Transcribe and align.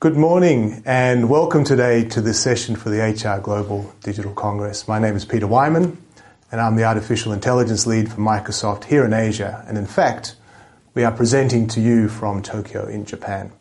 Good 0.00 0.16
morning 0.16 0.82
and 0.86 1.28
welcome 1.28 1.62
today 1.62 2.04
to 2.04 2.22
this 2.22 2.40
session 2.40 2.74
for 2.74 2.88
the 2.88 3.00
HR 3.02 3.38
Global 3.38 3.92
Digital 4.02 4.32
Congress. 4.32 4.88
My 4.88 4.98
name 4.98 5.14
is 5.14 5.26
Peter 5.26 5.46
Wyman 5.46 6.02
and 6.50 6.58
I'm 6.58 6.76
the 6.76 6.84
Artificial 6.84 7.34
Intelligence 7.34 7.86
Lead 7.86 8.10
for 8.10 8.16
Microsoft 8.16 8.84
here 8.84 9.04
in 9.04 9.12
Asia. 9.12 9.62
And 9.68 9.76
in 9.76 9.84
fact, 9.84 10.36
we 10.94 11.04
are 11.04 11.12
presenting 11.12 11.68
to 11.68 11.82
you 11.82 12.08
from 12.08 12.40
Tokyo 12.40 12.86
in 12.86 13.04
Japan. 13.04 13.52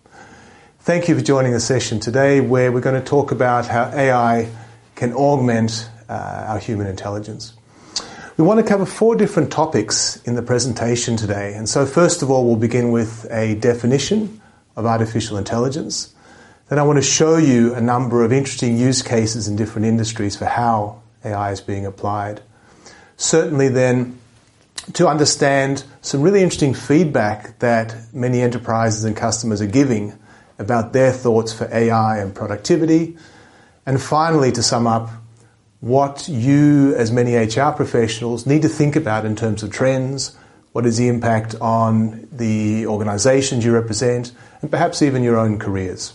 Thank 0.80 1.10
you 1.10 1.16
for 1.16 1.22
joining 1.22 1.52
the 1.52 1.60
session 1.60 2.00
today 2.00 2.40
where 2.40 2.72
we're 2.72 2.80
going 2.80 2.98
to 2.98 3.06
talk 3.06 3.34
about 3.34 3.66
how 3.66 3.92
AI 3.94 4.50
can 4.96 5.12
augment 5.12 5.90
uh, 6.08 6.46
our 6.48 6.60
human 6.60 6.88
intelligence. 6.88 7.52
We 8.38 8.46
want 8.46 8.62
to 8.62 8.66
cover 8.66 8.86
four 8.86 9.18
different 9.18 9.52
topics 9.52 10.24
in 10.24 10.36
the 10.36 10.42
presentation 10.42 11.18
today. 11.18 11.56
And 11.56 11.68
so, 11.68 11.86
first 11.86 12.22
of 12.22 12.32
all, 12.32 12.46
we'll 12.46 12.56
begin 12.56 12.94
with 12.94 13.28
a 13.30 13.56
definition 13.56 14.40
of 14.78 14.86
artificial 14.86 15.38
intelligence. 15.38 16.16
Then, 16.70 16.78
I 16.78 16.84
want 16.84 16.98
to 16.98 17.04
show 17.04 17.38
you 17.38 17.74
a 17.74 17.82
number 17.82 18.24
of 18.24 18.32
interesting 18.32 18.78
use 18.78 19.02
cases 19.02 19.48
in 19.48 19.56
different 19.56 19.88
industries 19.88 20.36
for 20.36 20.46
how 20.46 21.02
AI 21.26 21.52
is 21.52 21.62
being 21.62 21.88
applied. 21.88 22.42
Certainly, 23.18 23.70
then, 23.70 24.20
to 24.94 25.08
understand 25.08 25.84
some 26.02 26.22
really 26.22 26.44
interesting 26.44 26.76
feedback 26.76 27.58
that 27.58 27.96
many 28.14 28.42
enterprises 28.42 29.04
and 29.04 29.18
customers 29.18 29.62
are 29.62 29.68
giving 29.68 30.14
about 30.60 30.94
their 30.94 31.12
thoughts 31.12 31.52
for 31.52 31.68
AI 31.74 32.20
and 32.20 32.36
productivity. 32.36 33.18
And 33.88 34.00
finally, 34.00 34.52
to 34.52 34.62
sum 34.62 34.86
up, 34.86 35.10
what 35.80 36.28
you, 36.30 36.94
as 36.96 37.12
many 37.12 37.36
HR 37.36 37.72
professionals, 37.72 38.46
need 38.46 38.62
to 38.62 38.70
think 38.70 38.96
about 38.96 39.26
in 39.26 39.36
terms 39.36 39.64
of 39.64 39.72
trends. 39.72 40.38
What 40.74 40.86
is 40.86 40.98
the 40.98 41.08
impact 41.08 41.56
on 41.60 42.28
the 42.32 42.86
organizations 42.86 43.66
you 43.66 43.74
represent, 43.74 44.34
and 44.62 44.70
perhaps 44.70 45.02
even 45.02 45.24
your 45.24 45.36
own 45.36 45.58
careers? 45.58 46.14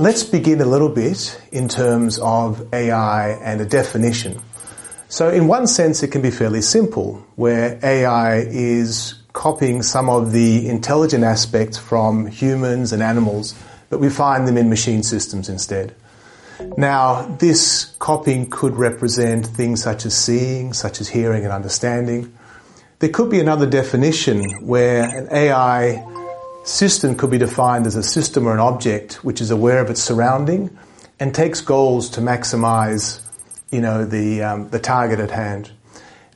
Let's 0.00 0.22
begin 0.22 0.60
a 0.60 0.64
little 0.64 0.88
bit 0.88 1.40
in 1.50 1.68
terms 1.68 2.20
of 2.20 2.72
AI 2.72 3.30
and 3.30 3.60
a 3.60 3.64
definition. 3.64 4.40
So 5.08 5.28
in 5.28 5.48
one 5.48 5.66
sense, 5.66 6.04
it 6.04 6.12
can 6.12 6.22
be 6.22 6.30
fairly 6.30 6.62
simple, 6.62 7.26
where 7.34 7.80
AI 7.82 8.38
is 8.38 9.14
copying 9.38 9.82
some 9.82 10.10
of 10.10 10.32
the 10.32 10.68
intelligent 10.68 11.22
aspects 11.22 11.78
from 11.78 12.26
humans 12.26 12.92
and 12.92 13.00
animals, 13.00 13.54
but 13.88 14.00
we 14.00 14.10
find 14.10 14.48
them 14.48 14.56
in 14.56 14.68
machine 14.68 15.00
systems 15.00 15.48
instead. 15.48 15.94
Now, 16.76 17.22
this 17.38 17.94
copying 18.00 18.50
could 18.50 18.74
represent 18.74 19.46
things 19.46 19.80
such 19.80 20.04
as 20.04 20.16
seeing, 20.16 20.72
such 20.72 21.00
as 21.00 21.08
hearing 21.08 21.44
and 21.44 21.52
understanding. 21.52 22.32
There 22.98 23.10
could 23.10 23.30
be 23.30 23.38
another 23.38 23.64
definition 23.64 24.66
where 24.66 25.04
an 25.04 25.28
AI 25.30 26.04
System 26.64 27.16
could 27.16 27.30
be 27.30 27.38
defined 27.38 27.86
as 27.86 27.96
a 27.96 28.02
system 28.02 28.46
or 28.46 28.52
an 28.52 28.60
object 28.60 29.24
which 29.24 29.40
is 29.40 29.50
aware 29.50 29.78
of 29.78 29.88
its 29.88 30.02
surrounding 30.02 30.76
and 31.18 31.34
takes 31.34 31.62
goals 31.62 32.10
to 32.10 32.20
maximize, 32.20 33.20
you 33.70 33.80
know, 33.80 34.04
the, 34.04 34.42
um, 34.42 34.68
the 34.68 34.78
target 34.78 35.18
at 35.18 35.30
hand. 35.30 35.70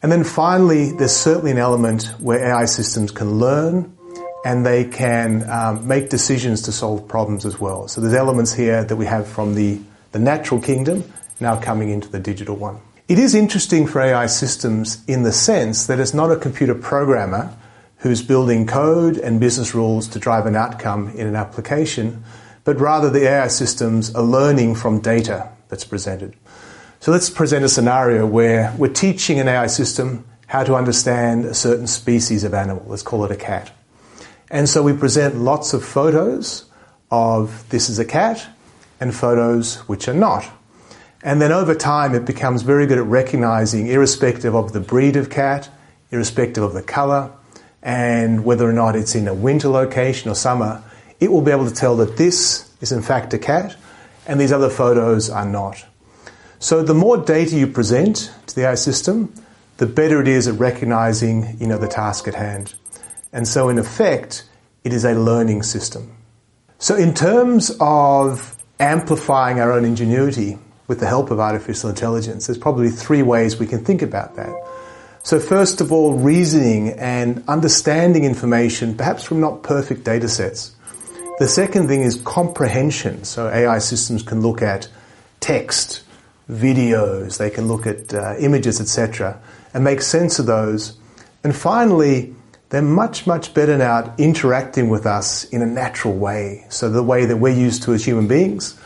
And 0.03 0.11
then 0.11 0.25
finally, 0.25 0.91
there's 0.91 1.15
certainly 1.15 1.53
an 1.53 1.59
element 1.59 2.07
where 2.19 2.45
AI 2.45 2.65
systems 2.65 3.13
can 3.13 3.39
learn 3.39 3.97
and 4.45 4.67
they 4.67 4.85
can 4.85 5.49
um, 5.49 5.87
make 5.87 6.11
decisions 6.11 6.63
to 6.63 6.73
solve 6.73 7.07
problems 7.07 7.47
as 7.47 7.61
well. 7.61 7.87
So 7.87 8.01
there's 8.01 8.15
elements 8.15 8.53
here 8.53 8.83
that 8.83 8.97
we 8.97 9.07
have 9.07 9.29
from 9.29 9.55
the, 9.55 9.79
the 10.11 10.19
natural 10.19 10.61
kingdom 10.61 11.05
now 11.39 11.61
coming 11.61 11.91
into 11.91 12.09
the 12.09 12.19
digital 12.19 12.57
one. 12.57 12.81
It 13.07 13.19
is 13.19 13.35
interesting 13.35 13.87
for 13.87 14.01
AI 14.01 14.27
systems 14.27 15.05
in 15.07 15.23
the 15.23 15.33
sense 15.33 15.87
that 15.87 16.01
it's 16.01 16.15
not 16.15 16.33
a 16.33 16.37
computer 16.37 16.75
programmer 16.75 17.55
who's 17.99 18.23
building 18.23 18.67
code 18.67 19.19
and 19.19 19.39
business 19.39 19.75
rules 19.75 20.09
to 20.09 20.19
drive 20.19 20.47
an 20.47 20.57
outcome 20.57 21.11
in 21.11 21.29
an 21.29 21.37
application, 21.37 22.25
but 22.65 22.81
rather 22.81 23.09
the 23.09 23.29
AI 23.29 23.47
systems 23.47 24.13
are 24.15 24.25
learning 24.25 24.75
from 24.75 24.99
data 24.99 25.49
that's 25.69 25.85
presented. 25.85 26.35
So 27.03 27.11
let's 27.11 27.31
present 27.31 27.65
a 27.65 27.69
scenario 27.69 28.25
where 28.25 28.73
we're 28.79 28.93
teaching 28.93 29.41
an 29.41 29.49
AI 29.49 29.67
system 29.67 30.25
how 30.47 30.63
to 30.63 30.77
understand 30.77 31.45
a 31.45 31.53
certain 31.53 31.89
species 31.89 32.45
of 32.45 32.55
animal. 32.55 32.85
Let's 32.87 33.03
call 33.03 33.25
it 33.25 33.33
a 33.33 33.37
cat. 33.37 33.73
And 34.53 34.69
so 34.69 34.85
we 34.85 34.93
present 34.93 35.35
lots 35.35 35.75
of 35.75 35.85
photos 35.85 36.65
of 37.11 37.69
this 37.71 37.89
is 37.89 37.99
a 37.99 38.05
cat 38.05 38.47
and 39.01 39.13
photos 39.13 39.79
which 39.89 40.07
are 40.07 40.15
not. 40.15 40.49
And 41.25 41.43
then 41.43 41.51
over 41.51 41.75
time, 41.75 42.15
it 42.15 42.25
becomes 42.25 42.63
very 42.63 42.87
good 42.87 42.99
at 42.99 43.05
recognizing, 43.07 43.89
irrespective 43.89 44.55
of 44.55 44.73
the 44.73 44.79
breed 44.79 45.17
of 45.17 45.29
cat, 45.29 45.69
irrespective 46.13 46.63
of 46.63 46.73
the 46.73 46.85
color, 46.85 47.33
and 47.83 48.45
whether 48.45 48.71
or 48.71 48.73
not 48.73 48.95
it's 48.95 49.17
in 49.17 49.27
a 49.27 49.35
winter 49.35 49.67
location 49.67 50.31
or 50.31 50.37
summer, 50.37 50.85
it 51.19 51.33
will 51.33 51.43
be 51.43 51.51
able 51.51 51.69
to 51.69 51.75
tell 51.75 51.97
that 51.97 52.17
this 52.17 52.73
is 52.81 52.93
in 52.93 53.03
fact 53.03 53.35
a 53.35 53.39
cat 53.39 53.75
and 54.25 54.41
these 54.41 54.53
other 54.53 54.71
photos 54.71 55.31
are 55.31 55.45
not. 55.45 55.85
So 56.63 56.81
the 56.85 56.95
more 56.95 57.17
data 57.17 57.57
you 57.57 57.67
present 57.67 58.31
to 58.47 58.55
the 58.55 58.69
AI 58.69 58.77
system, 58.77 59.35
the 59.79 59.87
better 59.87 60.21
it 60.21 60.29
is 60.29 60.47
at 60.47 60.61
recognizing, 60.61 61.57
you 61.59 61.67
know, 61.67 61.77
the 61.77 61.89
task 61.89 62.29
at 62.29 62.37
hand. 62.37 62.73
And 63.33 63.49
so 63.49 63.69
in 63.69 63.81
effect, 63.81 64.45
it 64.85 64.93
is 64.93 65.05
a 65.05 65.15
learning 65.15 65.65
system. 65.65 66.17
So 66.79 66.95
in 66.95 67.15
terms 67.15 67.77
of 67.81 68.57
amplifying 68.79 69.59
our 69.59 69.73
own 69.73 69.85
ingenuity 69.85 70.57
with 70.87 71.01
the 71.01 71.07
help 71.09 71.33
of 71.33 71.41
artificial 71.41 71.91
intelligence, 71.91 72.47
there's 72.47 72.59
probably 72.59 72.91
three 72.91 73.23
ways 73.23 73.59
we 73.59 73.67
can 73.67 73.85
think 73.85 74.01
about 74.01 74.37
that. 74.37 74.55
So 75.25 75.41
first 75.41 75.81
of 75.81 75.91
all, 75.91 76.15
reasoning 76.15 76.91
and 76.91 77.43
understanding 77.49 78.23
information, 78.23 78.97
perhaps 78.97 79.25
from 79.25 79.41
not 79.41 79.65
perfect 79.65 80.05
data 80.05 80.29
sets. 80.29 80.77
The 81.41 81.49
second 81.49 81.89
thing 81.89 82.03
is 82.03 82.23
comprehension. 82.23 83.25
So 83.25 83.49
AI 83.49 83.79
systems 83.79 84.23
can 84.23 84.43
look 84.43 84.63
at 84.63 84.87
text, 85.41 86.05
videos, 86.53 87.39
they 87.39 87.51
can 87.51 87.69
look 87.69 87.87
at 87.87 88.13
uh, 88.15 88.37
images, 88.39 88.81
etc., 88.81 89.41
and 89.75 89.83
make 89.83 90.03
sense 90.03 90.39
of 90.39 90.47
those. 90.47 90.99
And 91.43 91.57
finally, 91.57 92.35
they're 92.69 92.83
much, 92.83 93.27
much 93.27 93.53
better 93.55 93.77
now 93.77 93.99
at 93.99 94.21
interacting 94.21 94.89
with 94.89 95.07
us 95.07 95.45
in 95.45 95.63
a 95.63 95.67
natural 95.67 96.15
way. 96.15 96.65
So 96.69 96.89
the 96.89 97.03
way 97.03 97.25
that 97.25 97.37
we're 97.37 97.55
used 97.55 97.83
to 97.85 97.93
as 97.93 98.05
human 98.05 98.27
beings 98.27 98.79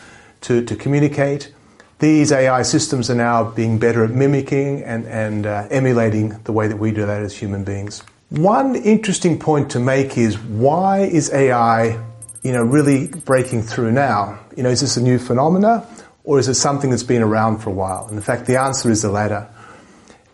to, 0.42 0.64
to 0.64 0.74
communicate, 0.76 1.52
these 1.98 2.32
AI 2.32 2.62
systems 2.62 3.10
are 3.10 3.14
now 3.14 3.44
being 3.44 3.78
better 3.78 4.04
at 4.04 4.10
mimicking 4.10 4.82
and, 4.82 5.06
and 5.06 5.46
uh, 5.46 5.68
emulating 5.70 6.30
the 6.44 6.52
way 6.52 6.68
that 6.68 6.76
we 6.76 6.90
do 6.90 7.06
that 7.06 7.22
as 7.22 7.36
human 7.36 7.64
beings. 7.64 8.02
One 8.30 8.74
interesting 8.74 9.38
point 9.38 9.70
to 9.70 9.78
make 9.78 10.18
is 10.18 10.36
why 10.36 11.02
is 11.02 11.32
AI, 11.32 12.02
you 12.42 12.52
know, 12.52 12.64
really 12.64 13.06
breaking 13.06 13.62
through 13.62 13.92
now? 13.92 14.38
You 14.56 14.64
know, 14.64 14.70
is 14.70 14.80
this 14.80 14.96
a 14.96 15.00
new 15.00 15.18
phenomena 15.18 15.86
or 16.26 16.40
is 16.40 16.48
it 16.48 16.54
something 16.54 16.90
that's 16.90 17.04
been 17.04 17.22
around 17.22 17.58
for 17.58 17.70
a 17.70 17.72
while? 17.72 18.06
And 18.08 18.16
in 18.16 18.22
fact, 18.22 18.46
the 18.46 18.60
answer 18.60 18.90
is 18.90 19.00
the 19.00 19.10
latter. 19.10 19.48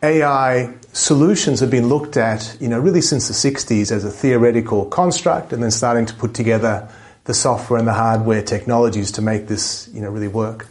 AI 0.02 0.74
solutions 0.92 1.60
have 1.60 1.70
been 1.70 1.88
looked 1.88 2.16
at, 2.16 2.56
you 2.60 2.68
know, 2.68 2.80
really 2.80 3.02
since 3.02 3.28
the 3.28 3.34
60s 3.34 3.92
as 3.92 4.04
a 4.04 4.10
theoretical 4.10 4.86
construct 4.86 5.52
and 5.52 5.62
then 5.62 5.70
starting 5.70 6.06
to 6.06 6.14
put 6.14 6.34
together 6.34 6.88
the 7.24 7.34
software 7.34 7.78
and 7.78 7.86
the 7.86 7.92
hardware 7.92 8.42
technologies 8.42 9.12
to 9.12 9.22
make 9.22 9.46
this, 9.46 9.88
you 9.92 10.00
know, 10.00 10.08
really 10.08 10.28
work. 10.28 10.66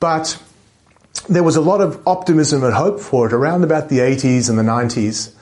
But 0.00 0.42
there 1.28 1.42
was 1.42 1.56
a 1.56 1.60
lot 1.60 1.82
of 1.82 2.02
optimism 2.08 2.64
and 2.64 2.72
hope 2.72 2.98
for 2.98 3.26
it 3.26 3.34
around 3.34 3.62
about 3.62 3.90
the 3.90 3.98
80s 3.98 4.48
and 4.48 4.58
the 4.58 4.62
90s, 4.62 5.32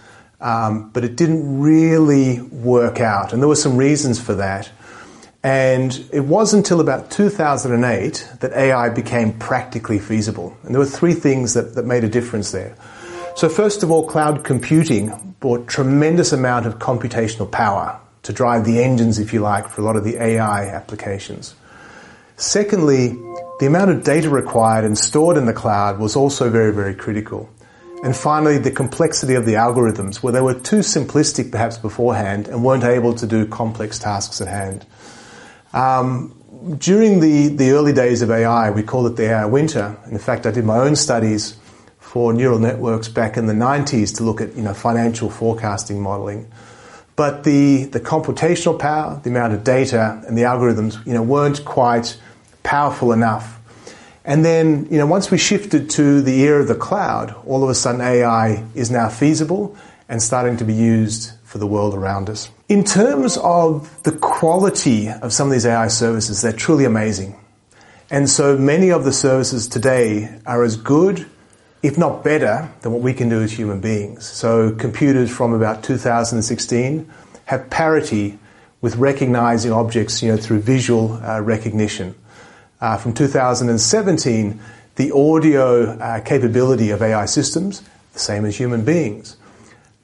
um, 0.40 0.90
but 0.90 1.04
it 1.04 1.16
didn't 1.16 1.60
really 1.60 2.40
work 2.40 3.00
out. 3.00 3.32
And 3.32 3.40
there 3.40 3.48
were 3.48 3.56
some 3.56 3.76
reasons 3.76 4.20
for 4.20 4.34
that. 4.34 4.70
And 5.48 6.06
it 6.12 6.26
wasn't 6.26 6.66
until 6.66 6.78
about 6.78 7.10
2008 7.10 8.28
that 8.40 8.52
AI 8.52 8.90
became 8.90 9.32
practically 9.38 9.98
feasible. 9.98 10.54
And 10.62 10.74
there 10.74 10.78
were 10.78 10.84
three 10.84 11.14
things 11.14 11.54
that, 11.54 11.74
that 11.74 11.86
made 11.86 12.04
a 12.04 12.08
difference 12.08 12.50
there. 12.50 12.76
So 13.34 13.48
first 13.48 13.82
of 13.82 13.90
all, 13.90 14.06
cloud 14.06 14.44
computing 14.44 15.10
brought 15.40 15.66
tremendous 15.66 16.34
amount 16.34 16.66
of 16.66 16.78
computational 16.78 17.50
power 17.50 17.98
to 18.24 18.32
drive 18.34 18.66
the 18.66 18.82
engines, 18.82 19.18
if 19.18 19.32
you 19.32 19.40
like, 19.40 19.70
for 19.70 19.80
a 19.80 19.84
lot 19.84 19.96
of 19.96 20.04
the 20.04 20.22
AI 20.22 20.66
applications. 20.66 21.54
Secondly, 22.36 23.16
the 23.58 23.64
amount 23.64 23.90
of 23.90 24.04
data 24.04 24.28
required 24.28 24.84
and 24.84 24.98
stored 24.98 25.38
in 25.38 25.46
the 25.46 25.54
cloud 25.54 25.98
was 25.98 26.14
also 26.14 26.50
very, 26.50 26.74
very 26.74 26.94
critical. 26.94 27.48
And 28.04 28.14
finally, 28.14 28.58
the 28.58 28.70
complexity 28.70 29.32
of 29.32 29.46
the 29.46 29.54
algorithms, 29.54 30.16
where 30.16 30.34
they 30.34 30.42
were 30.42 30.60
too 30.60 30.80
simplistic 30.80 31.50
perhaps 31.50 31.78
beforehand 31.78 32.48
and 32.48 32.62
weren't 32.62 32.84
able 32.84 33.14
to 33.14 33.26
do 33.26 33.46
complex 33.46 33.98
tasks 33.98 34.42
at 34.42 34.48
hand. 34.48 34.84
Um, 35.72 36.34
during 36.78 37.20
the, 37.20 37.48
the 37.48 37.70
early 37.70 37.92
days 37.92 38.22
of 38.22 38.30
AI, 38.30 38.70
we 38.70 38.82
called 38.82 39.06
it 39.06 39.16
the 39.16 39.30
AI 39.30 39.46
winter. 39.46 39.96
In 40.10 40.18
fact, 40.18 40.46
I 40.46 40.50
did 40.50 40.64
my 40.64 40.78
own 40.78 40.96
studies 40.96 41.56
for 41.98 42.32
neural 42.32 42.58
networks 42.58 43.08
back 43.08 43.36
in 43.36 43.46
the 43.46 43.52
90s 43.52 44.16
to 44.16 44.24
look 44.24 44.40
at 44.40 44.56
you 44.56 44.62
know, 44.62 44.74
financial 44.74 45.30
forecasting 45.30 46.00
modeling. 46.00 46.50
but 47.18 47.42
the, 47.42 47.86
the 47.86 47.98
computational 47.98 48.78
power, 48.78 49.20
the 49.24 49.30
amount 49.30 49.52
of 49.52 49.64
data, 49.64 50.22
and 50.28 50.38
the 50.38 50.42
algorithms, 50.42 51.04
you 51.04 51.12
know, 51.12 51.20
weren't 51.20 51.64
quite 51.64 52.16
powerful 52.62 53.10
enough. 53.10 53.58
And 54.24 54.44
then, 54.44 54.86
you 54.88 54.98
know, 54.98 55.06
once 55.06 55.28
we 55.28 55.36
shifted 55.36 55.90
to 55.90 56.22
the 56.22 56.40
era 56.42 56.60
of 56.62 56.68
the 56.68 56.76
cloud, 56.76 57.34
all 57.44 57.64
of 57.64 57.70
a 57.70 57.74
sudden 57.74 58.00
AI 58.00 58.64
is 58.76 58.92
now 58.92 59.08
feasible 59.08 59.76
and 60.08 60.22
starting 60.22 60.58
to 60.58 60.64
be 60.64 60.74
used 60.74 61.32
for 61.42 61.58
the 61.58 61.66
world 61.66 61.92
around 61.92 62.30
us. 62.30 62.50
In 62.68 62.84
terms 62.84 63.38
of 63.38 64.02
the 64.02 64.12
quality 64.12 65.08
of 65.08 65.32
some 65.32 65.48
of 65.48 65.52
these 65.52 65.64
AI 65.64 65.88
services, 65.88 66.42
they're 66.42 66.52
truly 66.52 66.84
amazing. 66.84 67.34
And 68.10 68.28
so 68.28 68.58
many 68.58 68.90
of 68.90 69.04
the 69.04 69.12
services 69.12 69.66
today 69.66 70.38
are 70.44 70.62
as 70.62 70.76
good, 70.76 71.26
if 71.82 71.96
not 71.96 72.22
better, 72.22 72.70
than 72.82 72.92
what 72.92 73.00
we 73.00 73.14
can 73.14 73.30
do 73.30 73.40
as 73.40 73.52
human 73.52 73.80
beings. 73.80 74.26
So 74.26 74.70
computers 74.72 75.34
from 75.34 75.54
about 75.54 75.82
2016 75.82 77.10
have 77.46 77.70
parity 77.70 78.38
with 78.82 78.96
recognizing 78.96 79.72
objects, 79.72 80.22
you 80.22 80.30
know, 80.30 80.36
through 80.36 80.60
visual 80.60 81.14
uh, 81.24 81.40
recognition. 81.40 82.14
Uh, 82.82 82.98
from 82.98 83.14
2017, 83.14 84.60
the 84.96 85.10
audio 85.12 85.92
uh, 85.98 86.20
capability 86.20 86.90
of 86.90 87.00
AI 87.00 87.24
systems, 87.24 87.82
the 88.12 88.18
same 88.18 88.44
as 88.44 88.58
human 88.58 88.84
beings. 88.84 89.38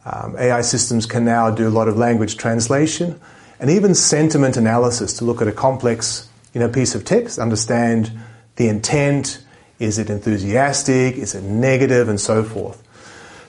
Um, 0.05 0.37
AI 0.39 0.61
systems 0.61 1.07
can 1.07 1.25
now 1.25 1.51
do 1.51 1.67
a 1.67 1.71
lot 1.71 1.89
of 1.89 1.97
language 1.97 2.37
translation 2.37 3.19
and 3.59 3.71
even 3.71 3.95
sentiment 3.95 4.57
analysis 4.57 5.15
to 5.19 5.25
look 5.25 5.41
at 5.41 5.49
a 5.49 5.53
complex 5.53 6.29
you 6.53 6.61
know, 6.61 6.69
piece 6.69 6.95
of 6.95 7.05
text, 7.05 7.39
understand 7.39 8.13
the 8.57 8.69
intent, 8.69 9.45
is 9.79 9.99
it 9.99 10.11
enthusiastic, 10.11 11.17
is 11.17 11.35
it 11.35 11.43
negative, 11.43 12.09
and 12.09 12.21
so 12.21 12.45
forth. 12.45 12.83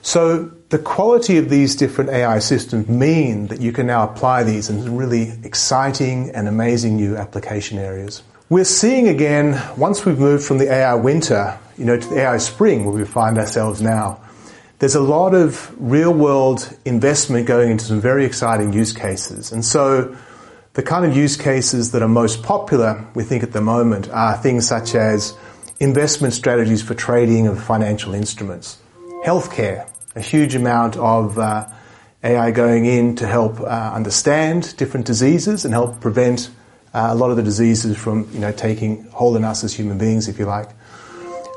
So 0.02 0.50
the 0.68 0.78
quality 0.78 1.38
of 1.38 1.48
these 1.48 1.76
different 1.76 2.10
AI 2.10 2.38
systems 2.38 2.88
mean 2.88 3.48
that 3.48 3.60
you 3.60 3.72
can 3.72 3.86
now 3.86 4.04
apply 4.08 4.44
these 4.44 4.70
in 4.70 4.96
really 4.96 5.32
exciting 5.44 6.30
and 6.30 6.48
amazing 6.48 6.96
new 6.96 7.16
application 7.16 7.78
areas. 7.78 8.22
We're 8.48 8.64
seeing 8.64 9.08
again, 9.08 9.60
once 9.76 10.04
we've 10.04 10.18
moved 10.18 10.44
from 10.44 10.58
the 10.58 10.72
AI 10.72 10.94
winter, 10.94 11.58
you 11.76 11.84
know, 11.84 11.98
to 11.98 12.08
the 12.08 12.20
AI 12.20 12.38
spring 12.38 12.84
where 12.84 12.94
we 12.94 13.04
find 13.04 13.38
ourselves 13.38 13.82
now, 13.82 14.20
there's 14.78 14.94
a 14.94 15.00
lot 15.00 15.34
of 15.34 15.74
real 15.78 16.12
world 16.12 16.76
investment 16.84 17.46
going 17.46 17.70
into 17.70 17.84
some 17.84 18.00
very 18.00 18.24
exciting 18.24 18.72
use 18.72 18.92
cases. 18.92 19.52
And 19.52 19.64
so 19.64 20.16
the 20.74 20.82
kind 20.82 21.06
of 21.06 21.16
use 21.16 21.36
cases 21.36 21.92
that 21.92 22.02
are 22.02 22.08
most 22.08 22.42
popular, 22.42 23.06
we 23.14 23.24
think 23.24 23.42
at 23.42 23.52
the 23.52 23.62
moment, 23.62 24.10
are 24.10 24.36
things 24.36 24.68
such 24.68 24.94
as 24.94 25.34
investment 25.80 26.34
strategies 26.34 26.82
for 26.82 26.94
trading 26.94 27.46
of 27.46 27.62
financial 27.62 28.12
instruments, 28.12 28.78
healthcare, 29.24 29.88
a 30.14 30.20
huge 30.20 30.54
amount 30.54 30.96
of 30.96 31.38
uh, 31.38 31.66
AI 32.22 32.50
going 32.50 32.84
in 32.84 33.16
to 33.16 33.26
help 33.26 33.60
uh, 33.60 33.64
understand 33.64 34.76
different 34.76 35.06
diseases 35.06 35.64
and 35.64 35.72
help 35.72 36.00
prevent 36.00 36.50
uh, 36.92 37.08
a 37.10 37.14
lot 37.14 37.30
of 37.30 37.36
the 37.36 37.42
diseases 37.42 37.96
from, 37.96 38.28
you 38.32 38.40
know, 38.40 38.52
taking 38.52 39.04
hold 39.04 39.36
in 39.36 39.44
us 39.44 39.64
as 39.64 39.72
human 39.72 39.96
beings, 39.96 40.28
if 40.28 40.38
you 40.38 40.44
like. 40.44 40.68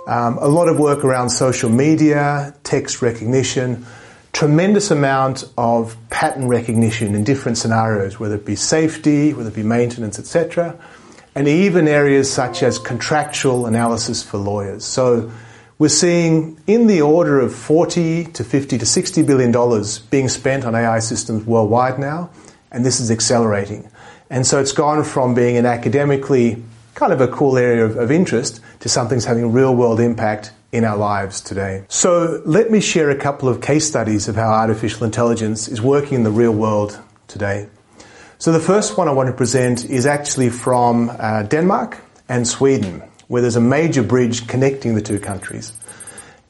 Um, 0.10 0.40
a 0.40 0.48
lot 0.48 0.68
of 0.70 0.80
work 0.80 1.06
around 1.06 1.30
social 1.30 1.70
media, 1.70 2.56
text 2.64 3.04
recognition, 3.04 3.86
tremendous 4.34 4.90
amount 4.90 5.44
of 5.56 5.96
pattern 6.10 6.48
recognition 6.48 7.14
in 7.14 7.24
different 7.24 7.60
scenarios, 7.60 8.20
whether 8.20 8.34
it 8.34 8.44
be 8.44 8.56
safety, 8.56 9.36
whether 9.36 9.50
it 9.50 9.56
be 9.56 9.62
maintenance, 9.62 10.18
etc., 10.18 10.76
and 11.36 11.48
even 11.48 11.88
areas 11.88 12.34
such 12.34 12.64
as 12.64 12.80
contractual 12.80 13.68
analysis 13.68 14.24
for 14.24 14.40
lawyers. 14.40 14.84
So 14.84 15.32
we're 15.78 15.90
seeing 15.90 16.60
in 16.66 16.88
the 16.88 17.02
order 17.02 17.40
of 17.40 17.54
40 17.54 18.26
to 18.34 18.44
50 18.44 18.80
to 18.80 18.86
60 18.88 19.22
billion 19.22 19.52
dollars 19.52 20.00
being 20.00 20.28
spent 20.28 20.66
on 20.66 20.74
AI 20.74 20.98
systems 20.98 21.46
worldwide 21.46 22.00
now, 22.00 22.32
and 22.72 22.84
this 22.84 23.00
is 23.00 23.12
accelerating. 23.12 23.88
And 24.32 24.48
so 24.48 24.60
it's 24.60 24.72
gone 24.72 25.04
from 25.04 25.36
being 25.36 25.56
an 25.56 25.68
academically 25.68 26.64
kind 26.96 27.14
of 27.14 27.22
a 27.22 27.28
cool 27.28 27.60
area 27.60 27.86
of, 27.86 27.96
of 27.96 28.12
interest 28.12 28.60
to 28.80 28.90
something 28.90 29.18
that's 29.18 29.26
having 29.26 29.52
real 29.52 29.76
world 29.76 30.00
impact 30.00 30.52
in 30.72 30.86
our 30.86 30.98
lives 30.98 31.42
today. 31.42 31.84
So 31.90 32.42
let 32.46 32.70
me 32.70 32.80
share 32.80 33.10
a 33.10 33.16
couple 33.16 33.50
of 33.50 33.62
case 33.62 33.88
studies 33.88 34.28
of 34.28 34.36
how 34.36 34.50
artificial 34.50 35.04
intelligence 35.04 35.68
is 35.68 35.82
working 35.82 36.16
in 36.16 36.24
the 36.24 36.32
real 36.32 36.54
world 36.54 37.00
today. 37.28 37.68
So 38.38 38.52
the 38.52 38.60
first 38.60 38.98
one 38.98 39.08
I 39.08 39.12
want 39.12 39.28
to 39.28 39.34
present 39.34 39.86
is 39.86 40.06
actually 40.06 40.50
from 40.50 41.10
uh, 41.10 41.44
Denmark 41.44 42.00
and 42.30 42.48
Sweden, 42.48 43.04
where 43.28 43.42
there's 43.42 43.56
a 43.56 43.62
major 43.62 44.04
bridge 44.04 44.48
connecting 44.48 44.96
the 44.96 45.02
two 45.02 45.20
countries. 45.20 45.74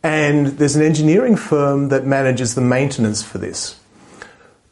And 0.04 0.48
there's 0.48 0.76
an 0.76 0.84
engineering 0.84 1.36
firm 1.36 1.90
that 1.90 2.06
manages 2.06 2.56
the 2.56 2.62
maintenance 2.62 3.24
for 3.24 3.38
this. 3.38 3.80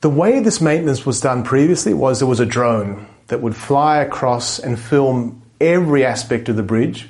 The 0.02 0.10
way 0.10 0.40
this 0.40 0.62
maintenance 0.62 1.06
was 1.06 1.20
done 1.20 1.44
previously 1.44 1.94
was 1.94 2.20
there 2.20 2.28
was 2.28 2.40
a 2.40 2.46
drone 2.46 3.08
that 3.28 3.42
would 3.42 3.56
fly 3.56 3.98
across 3.98 4.60
and 4.60 4.80
film 4.80 5.42
every 5.60 6.06
aspect 6.06 6.50
of 6.50 6.56
the 6.56 6.64
bridge 6.64 7.10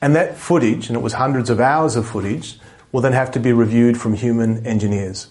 and 0.00 0.14
that 0.14 0.36
footage, 0.36 0.88
and 0.88 0.96
it 0.96 1.00
was 1.00 1.14
hundreds 1.14 1.50
of 1.50 1.60
hours 1.60 1.96
of 1.96 2.06
footage, 2.06 2.58
will 2.92 3.00
then 3.00 3.12
have 3.12 3.32
to 3.32 3.40
be 3.40 3.52
reviewed 3.52 3.98
from 4.00 4.14
human 4.14 4.66
engineers. 4.66 5.28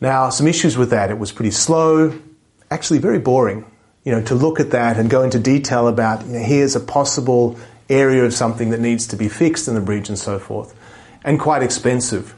Now, 0.00 0.30
some 0.30 0.46
issues 0.46 0.76
with 0.76 0.90
that. 0.90 1.10
It 1.10 1.18
was 1.18 1.32
pretty 1.32 1.50
slow, 1.50 2.18
actually 2.70 2.98
very 2.98 3.18
boring, 3.18 3.64
you 4.04 4.12
know, 4.12 4.22
to 4.22 4.34
look 4.34 4.60
at 4.60 4.70
that 4.70 4.98
and 4.98 5.10
go 5.10 5.22
into 5.22 5.38
detail 5.38 5.88
about, 5.88 6.24
you 6.26 6.32
know, 6.32 6.38
here's 6.38 6.76
a 6.76 6.80
possible 6.80 7.58
area 7.88 8.24
of 8.24 8.32
something 8.32 8.70
that 8.70 8.80
needs 8.80 9.06
to 9.08 9.16
be 9.16 9.28
fixed 9.28 9.68
in 9.68 9.74
the 9.74 9.80
bridge 9.80 10.08
and 10.08 10.18
so 10.18 10.38
forth, 10.38 10.74
and 11.24 11.40
quite 11.40 11.62
expensive. 11.62 12.34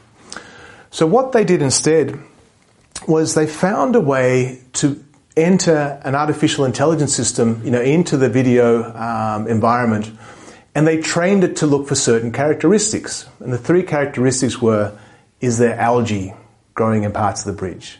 So 0.91 1.05
what 1.05 1.31
they 1.31 1.43
did 1.43 1.61
instead 1.61 2.19
was 3.07 3.35
they 3.35 3.47
found 3.47 3.95
a 3.95 4.01
way 4.01 4.61
to 4.73 5.03
enter 5.37 6.01
an 6.03 6.15
artificial 6.15 6.65
intelligence 6.65 7.15
system, 7.15 7.61
you 7.63 7.71
know, 7.71 7.81
into 7.81 8.17
the 8.17 8.29
video 8.29 8.83
um, 8.93 9.47
environment 9.47 10.11
and 10.75 10.87
they 10.87 11.01
trained 11.01 11.43
it 11.43 11.57
to 11.57 11.67
look 11.67 11.87
for 11.87 11.95
certain 11.95 12.31
characteristics. 12.31 13.27
And 13.39 13.51
the 13.51 13.57
three 13.57 13.83
characteristics 13.83 14.61
were 14.61 14.97
is 15.41 15.57
there 15.57 15.79
algae 15.79 16.33
growing 16.73 17.03
in 17.03 17.11
parts 17.11 17.45
of 17.45 17.47
the 17.47 17.57
bridge? 17.57 17.97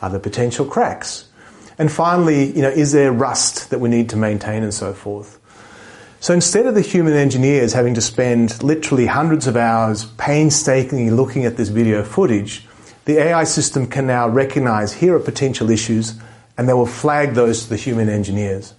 Are 0.00 0.10
there 0.10 0.20
potential 0.20 0.64
cracks? 0.64 1.26
And 1.78 1.92
finally, 1.92 2.50
you 2.52 2.62
know, 2.62 2.70
is 2.70 2.92
there 2.92 3.12
rust 3.12 3.70
that 3.70 3.78
we 3.78 3.88
need 3.88 4.08
to 4.10 4.16
maintain 4.16 4.62
and 4.62 4.74
so 4.74 4.92
forth? 4.92 5.38
So 6.20 6.34
instead 6.34 6.66
of 6.66 6.74
the 6.74 6.80
human 6.80 7.14
engineers 7.14 7.72
having 7.72 7.94
to 7.94 8.00
spend 8.00 8.60
literally 8.62 9.06
hundreds 9.06 9.46
of 9.46 9.56
hours 9.56 10.04
painstakingly 10.16 11.10
looking 11.10 11.44
at 11.44 11.56
this 11.56 11.68
video 11.68 12.02
footage, 12.02 12.66
the 13.04 13.18
AI 13.18 13.44
system 13.44 13.86
can 13.86 14.06
now 14.06 14.28
recognize 14.28 14.92
here 14.92 15.14
are 15.14 15.20
potential 15.20 15.70
issues 15.70 16.14
and 16.56 16.68
they 16.68 16.72
will 16.72 16.86
flag 16.86 17.34
those 17.34 17.62
to 17.62 17.68
the 17.70 17.76
human 17.76 18.08
engineers. 18.08 18.74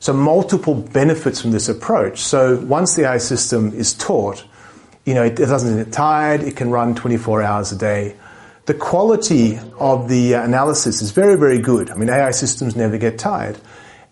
So 0.00 0.14
multiple 0.14 0.74
benefits 0.74 1.42
from 1.42 1.50
this 1.50 1.68
approach. 1.68 2.20
So 2.20 2.56
once 2.56 2.94
the 2.94 3.04
AI 3.04 3.18
system 3.18 3.74
is 3.74 3.92
taught, 3.92 4.44
you 5.04 5.12
know, 5.12 5.24
it, 5.24 5.36
doesn't 5.36 5.76
get 5.76 5.92
tired, 5.92 6.42
it 6.42 6.56
can 6.56 6.70
run 6.70 6.94
24 6.94 7.42
hours 7.42 7.70
a 7.70 7.76
day. 7.76 8.16
The 8.64 8.72
quality 8.72 9.58
of 9.78 10.08
the 10.08 10.32
analysis 10.34 11.02
is 11.02 11.10
very, 11.10 11.36
very 11.36 11.58
good. 11.58 11.90
I 11.90 11.96
mean, 11.96 12.08
AI 12.08 12.30
systems 12.30 12.74
never 12.74 12.96
get 12.96 13.18
tired. 13.18 13.58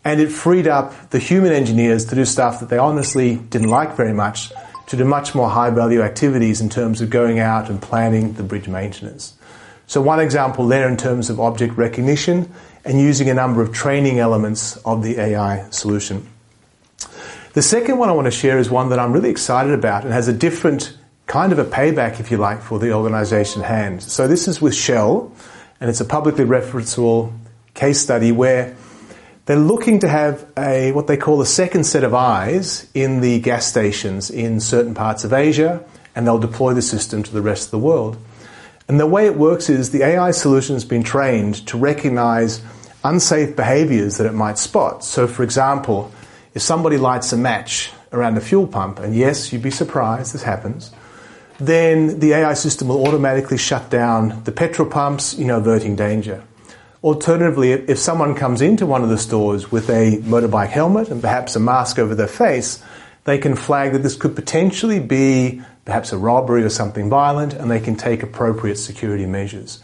And 0.04 0.20
it 0.20 0.30
freed 0.30 0.68
up 0.68 1.10
the 1.10 1.18
human 1.18 1.52
engineers 1.52 2.04
to 2.06 2.14
do 2.14 2.26
stuff 2.26 2.60
that 2.60 2.68
they 2.68 2.78
honestly 2.78 3.36
didn't 3.36 3.68
like 3.68 3.96
very 3.96 4.12
much, 4.12 4.52
to 4.88 4.96
do 4.96 5.06
much 5.06 5.34
more 5.34 5.48
high 5.48 5.70
value 5.70 6.02
activities 6.02 6.60
in 6.60 6.68
terms 6.68 7.00
of 7.00 7.08
going 7.08 7.38
out 7.38 7.70
and 7.70 7.80
planning 7.80 8.34
the 8.34 8.42
bridge 8.42 8.68
maintenance. 8.68 9.38
So 9.86 10.02
one 10.02 10.20
example 10.20 10.66
there 10.68 10.86
in 10.86 10.98
terms 10.98 11.30
of 11.30 11.40
object 11.40 11.78
recognition 11.78 12.52
and 12.88 12.98
using 12.98 13.28
a 13.28 13.34
number 13.34 13.60
of 13.60 13.70
training 13.70 14.18
elements 14.18 14.78
of 14.78 15.02
the 15.02 15.20
AI 15.20 15.68
solution. 15.68 16.26
The 17.52 17.60
second 17.60 17.98
one 17.98 18.08
I 18.08 18.12
want 18.12 18.24
to 18.24 18.30
share 18.30 18.58
is 18.58 18.70
one 18.70 18.88
that 18.88 18.98
I'm 18.98 19.12
really 19.12 19.28
excited 19.28 19.74
about 19.74 20.04
and 20.04 20.12
has 20.12 20.26
a 20.26 20.32
different 20.32 20.96
kind 21.26 21.52
of 21.52 21.58
a 21.58 21.66
payback, 21.66 22.18
if 22.18 22.30
you 22.30 22.38
like, 22.38 22.62
for 22.62 22.78
the 22.78 22.94
organization 22.94 23.60
hand. 23.60 24.02
So 24.02 24.26
this 24.26 24.48
is 24.48 24.62
with 24.62 24.74
Shell, 24.74 25.30
and 25.82 25.90
it's 25.90 26.00
a 26.00 26.04
publicly 26.06 26.46
referenceable 26.46 27.30
case 27.74 28.00
study 28.00 28.32
where 28.32 28.74
they're 29.44 29.56
looking 29.56 29.98
to 30.00 30.08
have 30.08 30.50
a 30.56 30.92
what 30.92 31.08
they 31.08 31.18
call 31.18 31.42
a 31.42 31.46
second 31.46 31.84
set 31.84 32.04
of 32.04 32.14
eyes 32.14 32.90
in 32.94 33.20
the 33.20 33.38
gas 33.40 33.66
stations 33.66 34.30
in 34.30 34.60
certain 34.60 34.94
parts 34.94 35.24
of 35.24 35.34
Asia, 35.34 35.84
and 36.16 36.26
they'll 36.26 36.38
deploy 36.38 36.72
the 36.72 36.80
system 36.80 37.22
to 37.22 37.32
the 37.34 37.42
rest 37.42 37.66
of 37.66 37.70
the 37.70 37.78
world. 37.78 38.16
And 38.88 38.98
the 38.98 39.06
way 39.06 39.26
it 39.26 39.36
works 39.36 39.68
is 39.68 39.90
the 39.90 40.02
AI 40.02 40.30
solution 40.30 40.74
has 40.74 40.86
been 40.86 41.02
trained 41.02 41.66
to 41.66 41.76
recognize 41.76 42.62
unsafe 43.04 43.56
behaviors 43.56 44.18
that 44.18 44.26
it 44.26 44.34
might 44.34 44.58
spot. 44.58 45.04
So, 45.04 45.26
for 45.26 45.42
example, 45.42 46.12
if 46.54 46.62
somebody 46.62 46.96
lights 46.96 47.32
a 47.32 47.36
match 47.36 47.90
around 48.12 48.36
a 48.36 48.40
fuel 48.40 48.66
pump, 48.66 48.98
and 48.98 49.14
yes, 49.14 49.52
you'd 49.52 49.62
be 49.62 49.70
surprised, 49.70 50.34
this 50.34 50.42
happens, 50.42 50.90
then 51.58 52.20
the 52.20 52.32
AI 52.32 52.54
system 52.54 52.88
will 52.88 53.06
automatically 53.06 53.58
shut 53.58 53.90
down 53.90 54.42
the 54.44 54.52
petrol 54.52 54.88
pumps, 54.88 55.34
you 55.34 55.44
know, 55.44 55.58
averting 55.58 55.96
danger. 55.96 56.42
Alternatively, 57.02 57.72
if 57.72 57.98
someone 57.98 58.34
comes 58.34 58.60
into 58.60 58.86
one 58.86 59.02
of 59.02 59.08
the 59.08 59.18
stores 59.18 59.70
with 59.70 59.88
a 59.88 60.18
motorbike 60.22 60.68
helmet 60.68 61.08
and 61.08 61.20
perhaps 61.20 61.54
a 61.54 61.60
mask 61.60 61.98
over 61.98 62.14
their 62.14 62.26
face, 62.26 62.82
they 63.24 63.38
can 63.38 63.54
flag 63.54 63.92
that 63.92 64.02
this 64.02 64.16
could 64.16 64.34
potentially 64.34 64.98
be 64.98 65.62
perhaps 65.84 66.12
a 66.12 66.18
robbery 66.18 66.62
or 66.62 66.68
something 66.68 67.08
violent, 67.08 67.54
and 67.54 67.70
they 67.70 67.80
can 67.80 67.96
take 67.96 68.22
appropriate 68.22 68.76
security 68.76 69.26
measures. 69.26 69.80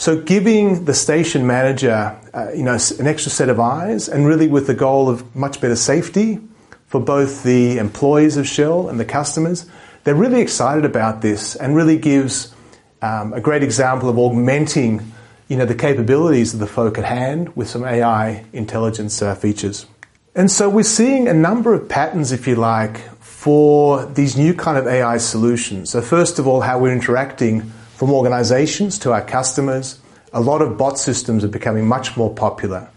So 0.00 0.18
giving 0.18 0.86
the 0.86 0.94
station 0.94 1.46
manager, 1.46 2.18
uh, 2.32 2.52
you 2.54 2.62
know, 2.62 2.78
an 2.98 3.06
extra 3.06 3.30
set 3.30 3.50
of 3.50 3.60
eyes, 3.60 4.08
and 4.08 4.26
really 4.26 4.48
with 4.48 4.66
the 4.66 4.72
goal 4.72 5.10
of 5.10 5.36
much 5.36 5.60
better 5.60 5.76
safety 5.76 6.38
for 6.86 7.02
both 7.02 7.42
the 7.42 7.76
employees 7.76 8.38
of 8.38 8.48
Shell 8.48 8.88
and 8.88 8.98
the 8.98 9.04
customers, 9.04 9.66
they're 10.04 10.14
really 10.14 10.40
excited 10.40 10.86
about 10.86 11.20
this, 11.20 11.54
and 11.54 11.76
really 11.76 11.98
gives 11.98 12.54
um, 13.02 13.34
a 13.34 13.42
great 13.42 13.62
example 13.62 14.08
of 14.08 14.16
augmenting, 14.16 15.12
you 15.48 15.58
know, 15.58 15.66
the 15.66 15.74
capabilities 15.74 16.54
of 16.54 16.60
the 16.60 16.66
folk 16.66 16.96
at 16.96 17.04
hand 17.04 17.54
with 17.54 17.68
some 17.68 17.84
AI 17.84 18.46
intelligence 18.54 19.20
uh, 19.20 19.34
features. 19.34 19.84
And 20.34 20.50
so 20.50 20.70
we're 20.70 20.82
seeing 20.82 21.28
a 21.28 21.34
number 21.34 21.74
of 21.74 21.90
patterns, 21.90 22.32
if 22.32 22.46
you 22.46 22.54
like, 22.54 22.96
for 23.20 24.06
these 24.06 24.34
new 24.34 24.54
kind 24.54 24.78
of 24.78 24.86
AI 24.86 25.18
solutions. 25.18 25.90
So 25.90 26.00
first 26.00 26.38
of 26.38 26.46
all, 26.46 26.62
how 26.62 26.78
we're 26.78 26.94
interacting 26.94 27.70
from 28.00 28.12
organizations 28.12 28.98
to 28.98 29.12
our 29.12 29.20
customers. 29.20 29.98
A 30.32 30.40
lot 30.40 30.62
of 30.62 30.78
bot 30.78 30.98
systems 30.98 31.44
are 31.44 31.48
becoming 31.48 31.86
much 31.86 32.16
more 32.16 32.34
popular. 32.34 32.88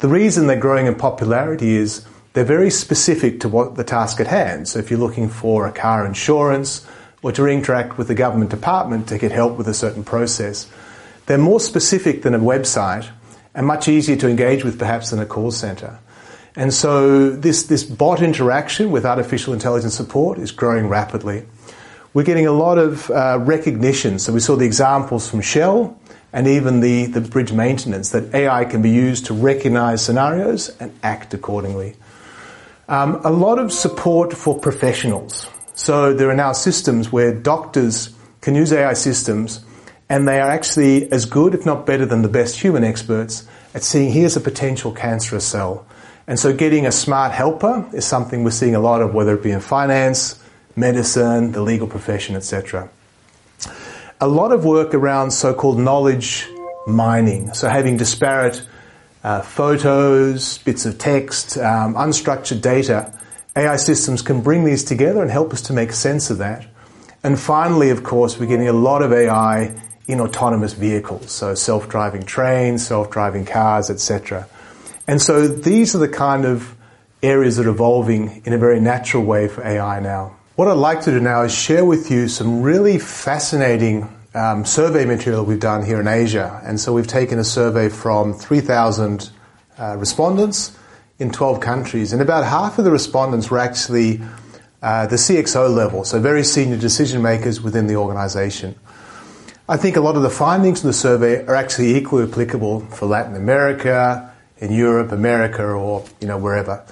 The 0.00 0.08
reason 0.08 0.48
they're 0.48 0.58
growing 0.58 0.88
in 0.88 0.96
popularity 0.96 1.76
is 1.76 2.04
they're 2.32 2.42
very 2.42 2.68
specific 2.68 3.38
to 3.42 3.48
what 3.48 3.76
the 3.76 3.84
task 3.84 4.18
at 4.18 4.26
hand. 4.26 4.66
So 4.66 4.80
if 4.80 4.90
you're 4.90 4.98
looking 4.98 5.28
for 5.28 5.68
a 5.68 5.70
car 5.70 6.04
insurance 6.04 6.84
or 7.22 7.30
to 7.30 7.46
interact 7.46 7.98
with 7.98 8.08
the 8.08 8.16
government 8.16 8.50
department 8.50 9.06
to 9.10 9.16
get 9.18 9.30
help 9.30 9.56
with 9.56 9.68
a 9.68 9.74
certain 9.74 10.02
process, 10.02 10.68
they're 11.26 11.38
more 11.38 11.60
specific 11.60 12.22
than 12.22 12.34
a 12.34 12.40
website 12.40 13.08
and 13.54 13.64
much 13.64 13.86
easier 13.86 14.16
to 14.16 14.28
engage 14.28 14.64
with 14.64 14.76
perhaps 14.76 15.10
than 15.10 15.20
a 15.20 15.26
call 15.26 15.52
center. 15.52 16.00
And 16.56 16.74
so 16.74 17.30
this, 17.30 17.62
this 17.62 17.84
bot 17.84 18.20
interaction 18.20 18.90
with 18.90 19.06
artificial 19.06 19.52
intelligence 19.52 19.94
support 19.94 20.40
is 20.40 20.50
growing 20.50 20.88
rapidly. 20.88 21.44
We're 22.14 22.24
getting 22.24 22.46
a 22.46 22.52
lot 22.52 22.76
of 22.76 23.10
uh, 23.10 23.38
recognition. 23.40 24.18
So 24.18 24.34
we 24.34 24.40
saw 24.40 24.54
the 24.56 24.66
examples 24.66 25.30
from 25.30 25.40
Shell 25.40 25.98
and 26.30 26.46
even 26.46 26.80
the, 26.80 27.06
the 27.06 27.22
bridge 27.22 27.52
maintenance 27.52 28.10
that 28.10 28.34
AI 28.34 28.66
can 28.66 28.82
be 28.82 28.90
used 28.90 29.26
to 29.26 29.34
recognize 29.34 30.04
scenarios 30.04 30.68
and 30.78 30.92
act 31.02 31.32
accordingly. 31.32 31.96
Um, 32.86 33.20
a 33.24 33.30
lot 33.30 33.58
of 33.58 33.72
support 33.72 34.34
for 34.34 34.58
professionals. 34.58 35.46
So 35.74 36.12
there 36.12 36.28
are 36.28 36.36
now 36.36 36.52
systems 36.52 37.10
where 37.10 37.32
doctors 37.32 38.14
can 38.42 38.54
use 38.54 38.74
AI 38.74 38.92
systems 38.92 39.64
and 40.10 40.28
they 40.28 40.38
are 40.38 40.50
actually 40.50 41.10
as 41.10 41.24
good, 41.24 41.54
if 41.54 41.64
not 41.64 41.86
better, 41.86 42.04
than 42.04 42.20
the 42.20 42.28
best 42.28 42.60
human 42.60 42.84
experts 42.84 43.48
at 43.74 43.82
seeing 43.82 44.12
here's 44.12 44.36
a 44.36 44.40
potential 44.40 44.92
cancerous 44.92 45.46
cell. 45.46 45.86
And 46.26 46.38
so 46.38 46.52
getting 46.52 46.84
a 46.84 46.92
smart 46.92 47.32
helper 47.32 47.88
is 47.94 48.04
something 48.04 48.44
we're 48.44 48.50
seeing 48.50 48.74
a 48.74 48.80
lot 48.80 49.00
of, 49.00 49.14
whether 49.14 49.34
it 49.34 49.42
be 49.42 49.50
in 49.50 49.60
finance, 49.60 50.41
medicine, 50.76 51.52
the 51.52 51.62
legal 51.62 51.86
profession, 51.86 52.36
etc. 52.36 52.88
A 54.20 54.28
lot 54.28 54.52
of 54.52 54.64
work 54.64 54.94
around 54.94 55.32
so-called 55.32 55.78
knowledge 55.78 56.48
mining. 56.86 57.52
So 57.54 57.68
having 57.68 57.96
disparate 57.96 58.62
uh, 59.24 59.42
photos, 59.42 60.58
bits 60.58 60.86
of 60.86 60.98
text, 60.98 61.56
um, 61.58 61.94
unstructured 61.94 62.60
data, 62.60 63.12
AI 63.56 63.76
systems 63.76 64.22
can 64.22 64.40
bring 64.40 64.64
these 64.64 64.84
together 64.84 65.22
and 65.22 65.30
help 65.30 65.52
us 65.52 65.62
to 65.62 65.72
make 65.72 65.92
sense 65.92 66.30
of 66.30 66.38
that. 66.38 66.66
And 67.22 67.38
finally, 67.38 67.90
of 67.90 68.02
course, 68.02 68.38
we're 68.38 68.46
getting 68.46 68.68
a 68.68 68.72
lot 68.72 69.02
of 69.02 69.12
AI 69.12 69.74
in 70.08 70.20
autonomous 70.20 70.72
vehicles, 70.72 71.30
so 71.30 71.54
self-driving 71.54 72.24
trains, 72.24 72.84
self-driving 72.84 73.46
cars, 73.46 73.90
etc. 73.90 74.48
And 75.06 75.22
so 75.22 75.46
these 75.46 75.94
are 75.94 75.98
the 75.98 76.08
kind 76.08 76.44
of 76.44 76.74
areas 77.22 77.56
that 77.56 77.66
are 77.66 77.70
evolving 77.70 78.42
in 78.44 78.52
a 78.52 78.58
very 78.58 78.80
natural 78.80 79.24
way 79.24 79.46
for 79.46 79.64
AI 79.64 80.00
now. 80.00 80.36
What 80.54 80.68
I'd 80.68 80.74
like 80.74 81.00
to 81.02 81.10
do 81.10 81.18
now 81.18 81.44
is 81.44 81.54
share 81.54 81.82
with 81.82 82.10
you 82.10 82.28
some 82.28 82.60
really 82.60 82.98
fascinating 82.98 84.06
um, 84.34 84.66
survey 84.66 85.06
material 85.06 85.46
we've 85.46 85.58
done 85.58 85.82
here 85.82 85.98
in 85.98 86.06
Asia. 86.06 86.60
And 86.62 86.78
so 86.78 86.92
we've 86.92 87.06
taken 87.06 87.38
a 87.38 87.44
survey 87.44 87.88
from 87.88 88.34
3,000 88.34 89.30
uh, 89.78 89.96
respondents 89.98 90.76
in 91.18 91.30
12 91.30 91.60
countries, 91.60 92.12
and 92.12 92.20
about 92.20 92.44
half 92.44 92.78
of 92.78 92.84
the 92.84 92.90
respondents 92.90 93.50
were 93.50 93.60
actually 93.60 94.20
uh, 94.82 95.06
the 95.06 95.16
CXO 95.16 95.74
level, 95.74 96.04
so 96.04 96.20
very 96.20 96.44
senior 96.44 96.76
decision 96.76 97.22
makers 97.22 97.62
within 97.62 97.86
the 97.86 97.96
organization. 97.96 98.74
I 99.70 99.78
think 99.78 99.96
a 99.96 100.02
lot 100.02 100.16
of 100.16 100.22
the 100.22 100.30
findings 100.30 100.82
in 100.82 100.86
the 100.86 100.92
survey 100.92 101.46
are 101.46 101.54
actually 101.54 101.96
equally 101.96 102.30
applicable 102.30 102.80
for 102.80 103.06
Latin 103.06 103.36
America, 103.36 104.30
in 104.58 104.70
Europe, 104.70 105.12
America, 105.12 105.64
or 105.64 106.04
you 106.20 106.28
know 106.28 106.36
wherever. 106.36 106.84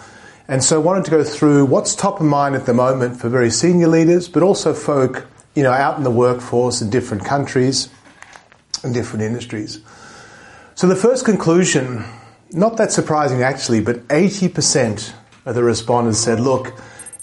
And 0.50 0.64
so 0.64 0.74
I 0.74 0.82
wanted 0.82 1.04
to 1.04 1.12
go 1.12 1.22
through 1.22 1.66
what's 1.66 1.94
top 1.94 2.18
of 2.18 2.26
mind 2.26 2.56
at 2.56 2.66
the 2.66 2.74
moment 2.74 3.20
for 3.20 3.28
very 3.28 3.50
senior 3.50 3.86
leaders, 3.86 4.28
but 4.28 4.42
also 4.42 4.74
folk 4.74 5.28
you 5.54 5.62
know 5.62 5.70
out 5.70 5.96
in 5.96 6.02
the 6.02 6.10
workforce 6.10 6.82
in 6.82 6.90
different 6.90 7.24
countries 7.24 7.88
and 8.82 8.92
different 8.92 9.22
industries. 9.22 9.78
So 10.74 10.88
the 10.88 10.96
first 10.96 11.24
conclusion, 11.24 12.04
not 12.50 12.78
that 12.78 12.90
surprising 12.90 13.44
actually, 13.44 13.80
but 13.80 14.08
80% 14.08 15.12
of 15.46 15.54
the 15.54 15.62
respondents 15.62 16.18
said, 16.18 16.40
look, 16.40 16.74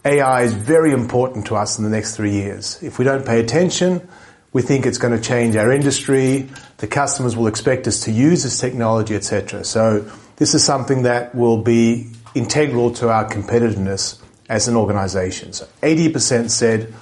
AI 0.05 0.43
is 0.43 0.53
very 0.53 0.93
important 0.93 1.47
to 1.47 1.57
us 1.57 1.77
in 1.77 1.83
the 1.83 1.89
next 1.89 2.15
three 2.15 2.31
years. 2.31 2.81
If 2.81 2.97
we 2.97 3.03
don't 3.03 3.25
pay 3.25 3.41
attention, 3.41 4.07
we 4.53 4.61
think 4.61 4.85
it's 4.85 4.97
going 4.97 5.13
to 5.13 5.21
change 5.21 5.57
our 5.57 5.73
industry. 5.73 6.49
The 6.77 6.87
customers 6.87 7.35
will 7.35 7.47
expect 7.47 7.87
us 7.87 7.99
to 8.05 8.11
use 8.11 8.43
this 8.43 8.57
technology, 8.57 9.15
etc. 9.15 9.65
So 9.65 10.09
this 10.37 10.53
is 10.53 10.63
something 10.63 11.03
that 11.03 11.35
will 11.35 11.61
be 11.61 12.07
integral 12.37 12.91
to 12.95 13.09
our 13.09 13.29
competitiveness 13.29 14.21
as 14.49 14.67
an 14.67 14.75
organization. 14.75 15.53
So 15.53 15.67
80% 15.81 16.49
said 16.49 16.93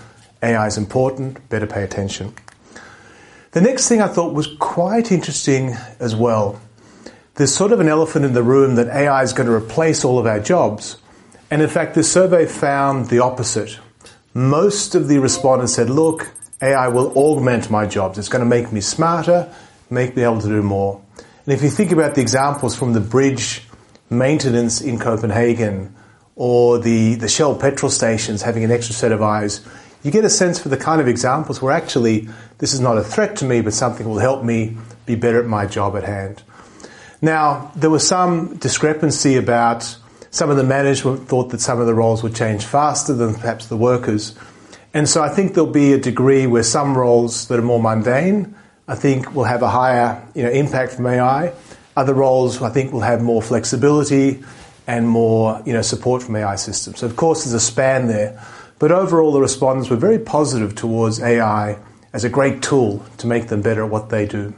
AI 0.42 0.68
is 0.68 0.78
important, 0.78 1.48
better 1.50 1.68
pay 1.68 1.84
attention. 1.84 2.34
The 3.52 3.62
next 3.62 3.88
thing 3.88 4.02
I 4.02 4.08
thought 4.08 4.34
was 4.34 4.48
quite 4.60 5.12
interesting 5.12 5.76
as 6.00 6.16
well. 6.16 6.60
There's 7.36 7.54
sort 7.54 7.72
of 7.72 7.80
an 7.80 7.88
elephant 7.88 8.26
in 8.26 8.34
the 8.34 8.44
room 8.44 8.76
that 8.76 8.88
AI 8.88 9.24
is 9.24 9.34
going 9.34 9.48
to 9.48 9.54
replace 9.54 10.04
all 10.04 10.20
of 10.20 10.26
our 10.26 10.40
jobs. 10.40 10.98
And 11.52 11.62
in 11.62 11.70
fact, 11.70 11.96
this 11.96 12.12
survey 12.12 12.46
found 12.46 13.10
the 13.10 13.20
opposite. 13.20 13.80
Most 14.34 14.96
of 14.96 15.08
the 15.08 15.20
respondents 15.20 15.74
said, 15.74 15.90
look, 15.90 16.32
AI 16.62 16.88
will 16.88 17.12
augment 17.18 17.70
my 17.70 17.86
jobs. 17.86 18.18
It's 18.18 18.30
going 18.30 18.44
to 18.44 18.50
make 18.50 18.72
me 18.72 18.82
smarter, 18.82 19.54
make 19.90 20.16
me 20.16 20.24
able 20.24 20.42
to 20.42 20.48
do 20.48 20.62
more. 20.62 21.02
And 21.18 21.54
if 21.54 21.62
you 21.62 21.70
think 21.70 21.92
about 21.92 22.16
the 22.16 22.22
examples 22.22 22.76
from 22.76 22.94
the 22.94 23.00
bridge 23.00 23.65
maintenance 24.10 24.82
in 24.82 25.00
Copenhagen 25.00 25.96
or 26.36 26.80
the, 26.80 27.16
the 27.16 27.28
Shell 27.28 27.56
petrol 27.56 27.90
stations 27.90 28.42
having 28.42 28.64
an 28.64 28.72
extra 28.72 28.94
set 28.94 29.12
of 29.12 29.22
eyes, 29.22 29.66
you 30.04 30.12
get 30.12 30.26
a 30.26 30.30
sense 30.30 30.60
for 30.60 30.70
the 30.70 30.78
kind 30.78 31.02
of 31.02 31.08
examples 31.08 31.62
where 31.62 31.72
actually 31.72 32.28
this 32.60 32.74
is 32.74 32.80
not 32.80 32.98
a 32.98 33.04
threat 33.04 33.36
to 33.38 33.46
me, 33.46 33.62
but 33.62 33.74
something 33.74 34.08
will 34.08 34.20
help 34.20 34.44
me 34.44 34.78
be 35.06 35.16
better 35.16 35.40
at 35.40 35.48
my 35.48 35.66
job 35.66 35.96
at 35.96 36.04
hand. 36.04 36.44
Now, 37.22 37.72
there 37.76 37.90
was 37.90 38.08
some 38.08 38.58
discrepancy 38.58 39.36
about 39.36 39.98
some 40.30 40.50
of 40.50 40.58
the 40.58 40.64
management 40.64 41.28
thought 41.28 41.50
that 41.50 41.62
some 41.62 41.80
of 41.80 41.88
the 41.88 41.94
roles 41.94 42.22
would 42.22 42.36
change 42.36 42.66
faster 42.66 43.14
than 43.14 43.34
perhaps 43.36 43.68
the 43.68 43.78
workers. 43.78 44.36
And 44.94 45.10
so 45.10 45.24
I 45.24 45.30
think 45.30 45.54
there'll 45.54 45.72
be 45.72 45.94
a 45.94 45.98
degree 45.98 46.46
where 46.46 46.64
some 46.64 46.98
roles 46.98 47.48
that 47.48 47.58
are 47.58 47.64
more 47.64 47.82
mundane, 47.82 48.54
I 48.88 48.96
think 48.96 49.34
will 49.34 49.46
have 49.46 49.62
a 49.62 49.70
higher 49.70 50.22
you 50.36 50.44
know, 50.44 50.50
impact 50.50 50.94
from 50.94 51.08
AI. 51.08 51.54
Other 51.96 52.14
roles 52.14 52.62
I 52.62 52.70
think 52.70 52.92
will 52.92 53.02
have 53.02 53.22
more 53.22 53.42
flexibility 53.42 54.44
and 54.88 55.08
more 55.08 55.62
you 55.66 55.74
know, 55.74 55.82
support 55.82 56.24
from 56.24 56.36
AI 56.36 56.56
systems. 56.56 57.00
So 57.00 57.08
of 57.08 57.16
course 57.16 57.44
there's 57.44 57.54
a 57.54 57.60
span 57.60 58.08
there. 58.08 58.42
But 58.80 58.92
overall 58.92 59.32
the 59.32 59.42
respondents 59.42 59.90
were 59.90 59.96
very 59.96 60.20
positive 60.20 60.76
towards 60.76 61.22
AI 61.22 61.78
as 62.14 62.24
a 62.24 62.30
great 62.30 62.62
tool 62.62 63.04
to 63.18 63.28
make 63.28 63.48
them 63.48 63.62
better 63.62 63.84
at 63.84 63.90
what 63.90 64.10
they 64.10 64.26
do. 64.26 64.54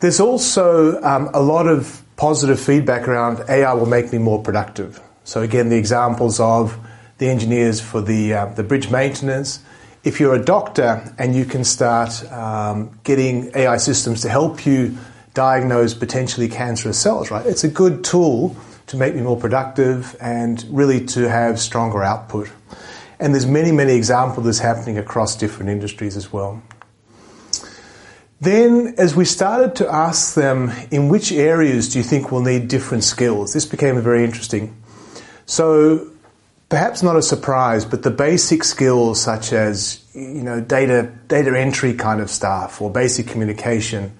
There's 0.00 0.20
also 0.20 1.00
um, 1.02 1.30
a 1.34 1.40
lot 1.42 1.66
of 1.66 2.02
positive 2.16 2.60
feedback 2.60 3.08
around 3.08 3.42
AI 3.48 3.72
will 3.74 3.86
make 3.86 4.12
me 4.12 4.18
more 4.18 4.42
productive. 4.42 5.00
So 5.24 5.42
again, 5.42 5.68
the 5.68 5.76
examples 5.76 6.40
of 6.40 6.78
the 7.18 7.28
engineers 7.28 7.80
for 7.80 8.00
the, 8.00 8.32
uh, 8.32 8.46
the 8.46 8.62
bridge 8.62 8.90
maintenance. 8.90 9.60
If 10.02 10.18
you're 10.18 10.34
a 10.34 10.42
doctor 10.42 11.14
and 11.18 11.34
you 11.34 11.44
can 11.44 11.64
start 11.64 12.24
um, 12.32 12.98
getting 13.04 13.50
AI 13.54 13.76
systems 13.76 14.22
to 14.22 14.30
help 14.30 14.64
you 14.64 14.96
diagnose 15.34 15.94
potentially 15.94 16.48
cancerous 16.48 16.98
cells, 16.98 17.30
right? 17.30 17.46
It's 17.46 17.64
a 17.64 17.68
good 17.68 18.04
tool 18.04 18.56
to 18.88 18.96
make 18.96 19.14
me 19.14 19.22
more 19.22 19.36
productive 19.36 20.16
and 20.20 20.64
really 20.68 21.04
to 21.06 21.28
have 21.28 21.60
stronger 21.60 22.02
output. 22.02 22.50
And 23.20 23.34
there's 23.34 23.46
many, 23.46 23.70
many 23.70 23.94
examples 23.94 24.38
of 24.38 24.44
this 24.44 24.58
happening 24.58 24.98
across 24.98 25.36
different 25.36 25.70
industries 25.70 26.16
as 26.16 26.32
well. 26.32 26.62
Then, 28.40 28.94
as 28.96 29.14
we 29.14 29.26
started 29.26 29.76
to 29.76 29.88
ask 29.88 30.34
them, 30.34 30.72
in 30.90 31.10
which 31.10 31.30
areas 31.30 31.90
do 31.90 31.98
you 31.98 32.04
think 32.04 32.32
we'll 32.32 32.40
need 32.40 32.68
different 32.68 33.04
skills? 33.04 33.52
This 33.52 33.66
became 33.66 33.98
a 33.98 34.00
very 34.00 34.24
interesting. 34.24 34.74
So, 35.44 36.10
perhaps 36.70 37.02
not 37.02 37.16
a 37.16 37.22
surprise, 37.22 37.84
but 37.84 38.02
the 38.02 38.10
basic 38.10 38.64
skills 38.64 39.20
such 39.20 39.52
as 39.52 40.02
you 40.14 40.42
know 40.42 40.60
data 40.60 41.12
data 41.28 41.56
entry 41.58 41.92
kind 41.92 42.22
of 42.22 42.30
stuff 42.30 42.80
or 42.80 42.90
basic 42.90 43.26
communication, 43.26 44.16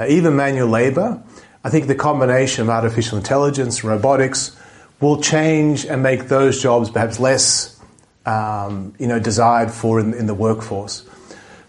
uh, 0.00 0.06
even 0.08 0.34
manual 0.34 0.68
labor. 0.68 1.22
I 1.62 1.68
think 1.68 1.86
the 1.86 1.94
combination 1.94 2.62
of 2.62 2.70
artificial 2.70 3.18
intelligence 3.18 3.82
and 3.82 3.90
robotics 3.90 4.56
will 5.00 5.20
change 5.20 5.84
and 5.84 6.02
make 6.02 6.28
those 6.28 6.62
jobs 6.62 6.90
perhaps 6.90 7.20
less 7.20 7.78
um, 8.24 8.94
you 8.98 9.06
know 9.06 9.18
desired 9.18 9.70
for 9.70 10.00
in, 10.00 10.14
in 10.14 10.26
the 10.26 10.34
workforce. 10.34 11.04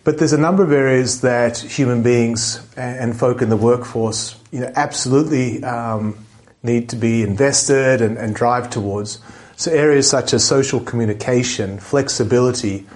But 0.03 0.17
there's 0.17 0.33
a 0.33 0.37
number 0.37 0.63
of 0.63 0.71
areas 0.71 1.21
that 1.21 1.59
human 1.59 2.01
beings 2.01 2.59
and 2.75 3.15
folk 3.15 3.41
in 3.43 3.49
the 3.49 3.57
workforce, 3.57 4.35
you 4.51 4.61
know, 4.61 4.71
absolutely 4.75 5.63
um, 5.63 6.25
need 6.63 6.89
to 6.89 6.95
be 6.95 7.21
invested 7.21 8.01
and, 8.01 8.17
and 8.17 8.33
drive 8.33 8.71
towards. 8.71 9.19
So 9.57 9.71
areas 9.71 10.09
such 10.09 10.33
as 10.33 10.43
social 10.43 10.79
communication, 10.79 11.77
flexibility, 11.79 12.87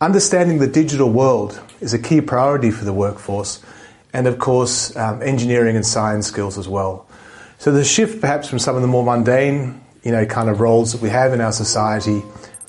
understanding 0.00 0.60
the 0.60 0.68
digital 0.68 1.10
world 1.10 1.60
is 1.80 1.92
a 1.92 1.98
key 1.98 2.20
priority 2.20 2.70
for 2.70 2.84
the 2.84 2.92
workforce, 2.92 3.60
and 4.14 4.26
of 4.26 4.38
course, 4.38 4.96
um, 4.96 5.20
engineering 5.22 5.76
and 5.76 5.84
science 5.84 6.28
skills 6.28 6.56
as 6.56 6.68
well. 6.68 7.06
So 7.58 7.72
the 7.72 7.84
shift 7.84 8.20
perhaps 8.20 8.48
from 8.48 8.60
some 8.60 8.76
of 8.76 8.82
the 8.82 8.88
more 8.88 9.04
mundane, 9.04 9.80
you 10.02 10.12
know, 10.12 10.24
kind 10.24 10.48
of 10.48 10.60
roles 10.60 10.92
that 10.92 11.02
we 11.02 11.10
have 11.10 11.32
in 11.32 11.40
our 11.40 11.52
society, 11.52 12.20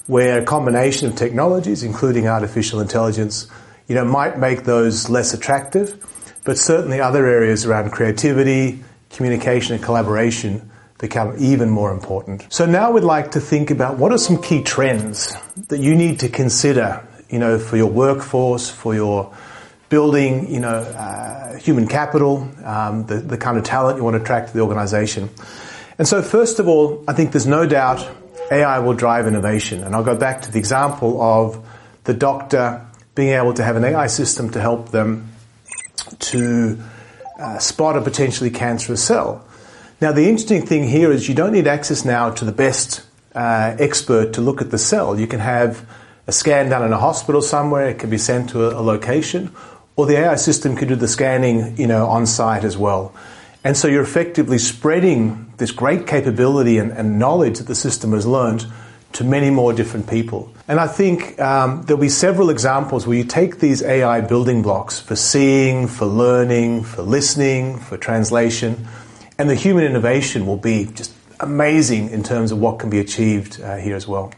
where 0.08 0.40
a 0.40 0.46
combination 0.46 1.08
of 1.08 1.16
technologies, 1.16 1.84
including 1.84 2.28
artificial 2.28 2.82
intelligence, 2.82 3.48
you 3.88 3.96
know, 3.96 4.04
might 4.04 4.40
make 4.40 4.64
those 4.64 5.10
less 5.10 5.34
attractive, 5.34 6.04
but 6.44 6.58
certainly 6.58 7.00
other 7.00 7.26
areas 7.28 7.66
around 7.66 7.92
creativity, 7.92 8.84
communication 9.12 9.76
and 9.76 9.84
collaboration 9.84 10.70
become 10.98 11.36
even 11.38 11.70
more 11.70 11.92
important. 11.92 12.48
So 12.50 12.66
now 12.66 12.92
we'd 12.92 13.04
like 13.04 13.32
to 13.32 13.40
think 13.40 13.70
about 13.70 13.98
what 14.00 14.12
are 14.12 14.18
some 14.18 14.42
key 14.42 14.64
trends 14.64 15.36
that 15.68 15.80
you 15.80 15.94
need 15.94 16.20
to 16.22 16.30
consider, 16.30 17.06
you 17.30 17.38
know, 17.38 17.60
for 17.60 17.78
your 17.78 17.92
workforce, 17.92 18.70
for 18.70 18.96
your 18.96 19.36
building, 19.90 20.52
you 20.52 20.60
know, 20.60 20.78
uh, 20.78 21.58
human 21.58 21.88
capital, 21.88 22.50
um, 22.64 23.06
the, 23.06 23.18
the 23.18 23.38
kind 23.38 23.58
of 23.58 23.64
talent 23.64 23.98
you 23.98 24.04
want 24.04 24.16
to 24.16 24.22
attract 24.22 24.50
to 24.50 24.54
the 24.54 24.62
organization. 24.62 25.30
And 25.98 26.08
so 26.08 26.22
first 26.22 26.60
of 26.60 26.68
all, 26.68 27.04
I 27.08 27.14
think 27.14 27.32
there's 27.32 27.48
no 27.48 27.66
doubt 27.66 28.08
AI 28.52 28.80
will 28.80 28.94
drive 28.94 29.28
innovation. 29.28 29.84
And 29.84 29.96
I'll 29.96 30.04
go 30.04 30.16
back 30.16 30.42
to 30.44 30.52
the 30.52 30.60
example 30.60 31.22
of 31.22 31.66
the 32.04 32.14
doctor 32.14 32.86
being 33.16 33.30
able 33.30 33.54
to 33.54 33.64
have 33.64 33.76
an 33.76 33.84
AI 33.84 34.08
system 34.08 34.50
to 34.52 34.62
help 34.62 34.90
them 34.90 35.30
to 36.20 36.78
uh, 37.40 37.58
spot 37.60 37.98
a 37.98 38.02
potentially 38.02 38.50
cancerous 38.50 39.04
cell. 39.04 39.46
Now, 40.02 40.12
the 40.12 40.28
interesting 40.28 40.66
thing 40.66 40.88
here 40.88 41.12
is 41.12 41.30
you 41.30 41.36
don't 41.36 41.54
need 41.54 41.68
access 41.68 42.04
now 42.04 42.30
to 42.32 42.46
the 42.46 42.52
best 42.52 43.04
uh, 43.34 43.76
expert 43.80 44.34
to 44.34 44.42
look 44.42 44.62
at 44.62 44.72
the 44.72 44.78
cell. 44.78 45.20
You 45.20 45.28
can 45.28 45.40
have 45.40 45.88
a 46.28 46.32
scan 46.32 46.70
done 46.70 46.84
in 46.84 46.92
a 46.92 46.98
hospital 46.98 47.42
somewhere, 47.42 47.90
it 47.90 48.00
can 48.00 48.10
be 48.10 48.18
sent 48.18 48.50
to 48.50 48.66
a, 48.66 48.82
a 48.82 48.84
location, 48.84 49.52
or 49.96 50.06
the 50.06 50.18
AI 50.18 50.36
system 50.36 50.76
can 50.76 50.88
do 50.88 50.96
the 50.96 51.08
scanning, 51.08 51.78
you 51.78 51.88
know, 51.88 52.08
on 52.08 52.26
site 52.26 52.64
as 52.64 52.78
well. 52.78 53.14
And 53.64 53.76
so 53.76 53.88
you're 53.88 54.04
effectively 54.04 54.58
spreading 54.58 55.52
this 55.58 55.72
great 55.72 56.06
capability 56.06 56.78
and, 56.78 56.92
and 56.92 57.18
knowledge 57.18 57.58
that 57.58 57.68
the 57.68 57.76
system 57.76 58.12
has 58.12 58.26
learned 58.26 58.66
to 59.14 59.24
many 59.24 59.50
more 59.50 59.72
different 59.72 60.08
people. 60.08 60.52
And 60.68 60.80
I 60.80 60.88
think 60.88 61.40
um, 61.40 61.84
there'll 61.84 62.02
be 62.02 62.10
several 62.10 62.50
examples 62.50 63.08
where 63.08 63.18
you 63.18 63.24
take 63.24 63.60
these 63.60 63.82
AI 63.82 64.22
building 64.22 64.62
blocks 64.62 65.00
for 65.00 65.16
seeing, 65.16 65.88
for 65.88 66.06
learning, 66.06 66.84
for 66.84 67.02
listening, 67.02 67.80
for 67.80 67.98
translation, 67.98 68.88
and 69.38 69.50
the 69.50 69.56
human 69.56 69.84
innovation 69.84 70.46
will 70.46 70.58
be 70.58 70.86
just 70.86 71.14
amazing 71.40 72.10
in 72.10 72.24
terms 72.24 72.52
of 72.52 72.60
what 72.60 72.80
can 72.80 72.90
be 72.90 73.00
achieved 73.00 73.62
uh, 73.62 73.78
here 73.78 73.96
as 73.96 74.08
well. 74.08 74.34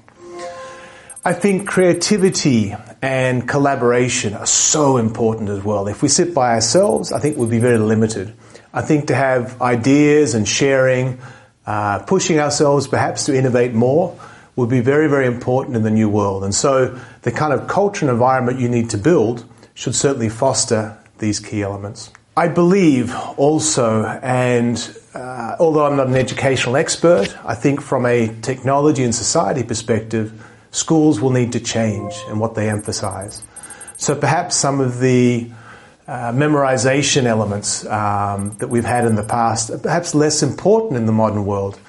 I 1.25 1.33
think 1.33 1.67
creativity 1.67 2.75
and 3.01 3.47
collaboration 3.47 4.33
are 4.33 4.45
so 4.45 4.97
important 4.97 5.49
as 5.49 5.63
well. 5.63 5.87
If 5.87 6.01
we 6.01 6.09
sit 6.09 6.33
by 6.33 6.53
ourselves, 6.55 7.11
I 7.11 7.19
think 7.19 7.37
we'll 7.37 7.47
be 7.47 7.59
very 7.59 7.77
limited. 7.77 8.33
I 8.73 8.81
think 8.81 9.07
to 9.07 9.15
have 9.15 9.61
ideas 9.61 10.33
and 10.33 10.47
sharing, 10.47 11.19
uh, 11.65 11.99
pushing 11.99 12.39
ourselves 12.39 12.87
perhaps 12.87 13.25
to 13.25 13.35
innovate 13.35 13.73
more, 13.73 14.17
will 14.55 14.67
be 14.67 14.81
very, 14.81 15.07
very 15.07 15.27
important 15.27 15.75
in 15.75 15.83
the 15.83 15.91
new 15.91 16.09
world. 16.09 16.43
And 16.43 16.53
so 16.53 16.99
the 17.21 17.31
kind 17.31 17.53
of 17.53 17.67
culture 17.67 18.05
and 18.05 18.11
environment 18.11 18.59
you 18.59 18.67
need 18.67 18.89
to 18.89 18.97
build 18.97 19.45
should 19.75 19.95
certainly 19.95 20.29
foster 20.29 20.97
these 21.19 21.39
key 21.39 21.61
elements. 21.61 22.11
I 22.35 22.47
believe 22.47 23.15
also, 23.37 24.05
and 24.05 24.77
uh, 25.13 25.55
although 25.59 25.85
I'm 25.85 25.95
not 25.97 26.07
an 26.07 26.15
educational 26.15 26.75
expert, 26.75 27.35
I 27.43 27.55
think 27.55 27.81
from 27.81 28.05
a 28.05 28.27
technology 28.41 29.03
and 29.03 29.13
society 29.13 29.63
perspective, 29.63 30.33
schools 30.71 31.19
will 31.19 31.31
need 31.31 31.51
to 31.53 31.59
change 31.59 32.13
in 32.29 32.39
what 32.39 32.55
they 32.55 32.69
emphasize. 32.69 33.41
So 33.97 34.15
perhaps 34.15 34.55
some 34.55 34.79
of 34.79 34.99
the 34.99 35.49
uh, 36.07 36.31
memorization 36.31 37.25
elements 37.25 37.85
um, 37.85 38.55
that 38.59 38.69
we've 38.69 38.85
had 38.85 39.05
in 39.05 39.15
the 39.15 39.23
past 39.23 39.69
are 39.69 39.77
perhaps 39.77 40.15
less 40.15 40.43
important 40.43 40.95
in 40.95 41.05
the 41.05 41.11
modern 41.11 41.45
world 41.45 41.79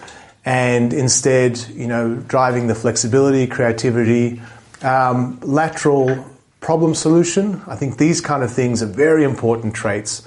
and 0.45 0.95
instead, 0.95 1.59
you 1.75 1.87
know, 1.87 2.15
driving 2.15 2.69
the 2.69 2.75
flexibility, 2.75 3.47
creativity, 3.47 4.41
um, 4.83 5.39
lateral 5.43 6.25
problem 6.61 6.95
solution. 6.95 7.61
I 7.67 7.77
think 7.77 7.99
these 7.99 8.23
kind 8.23 8.43
of 8.43 8.51
things 8.51 8.83
are 8.83 8.87
very 8.87 9.25
important 9.25 9.75
traits. 9.75 10.27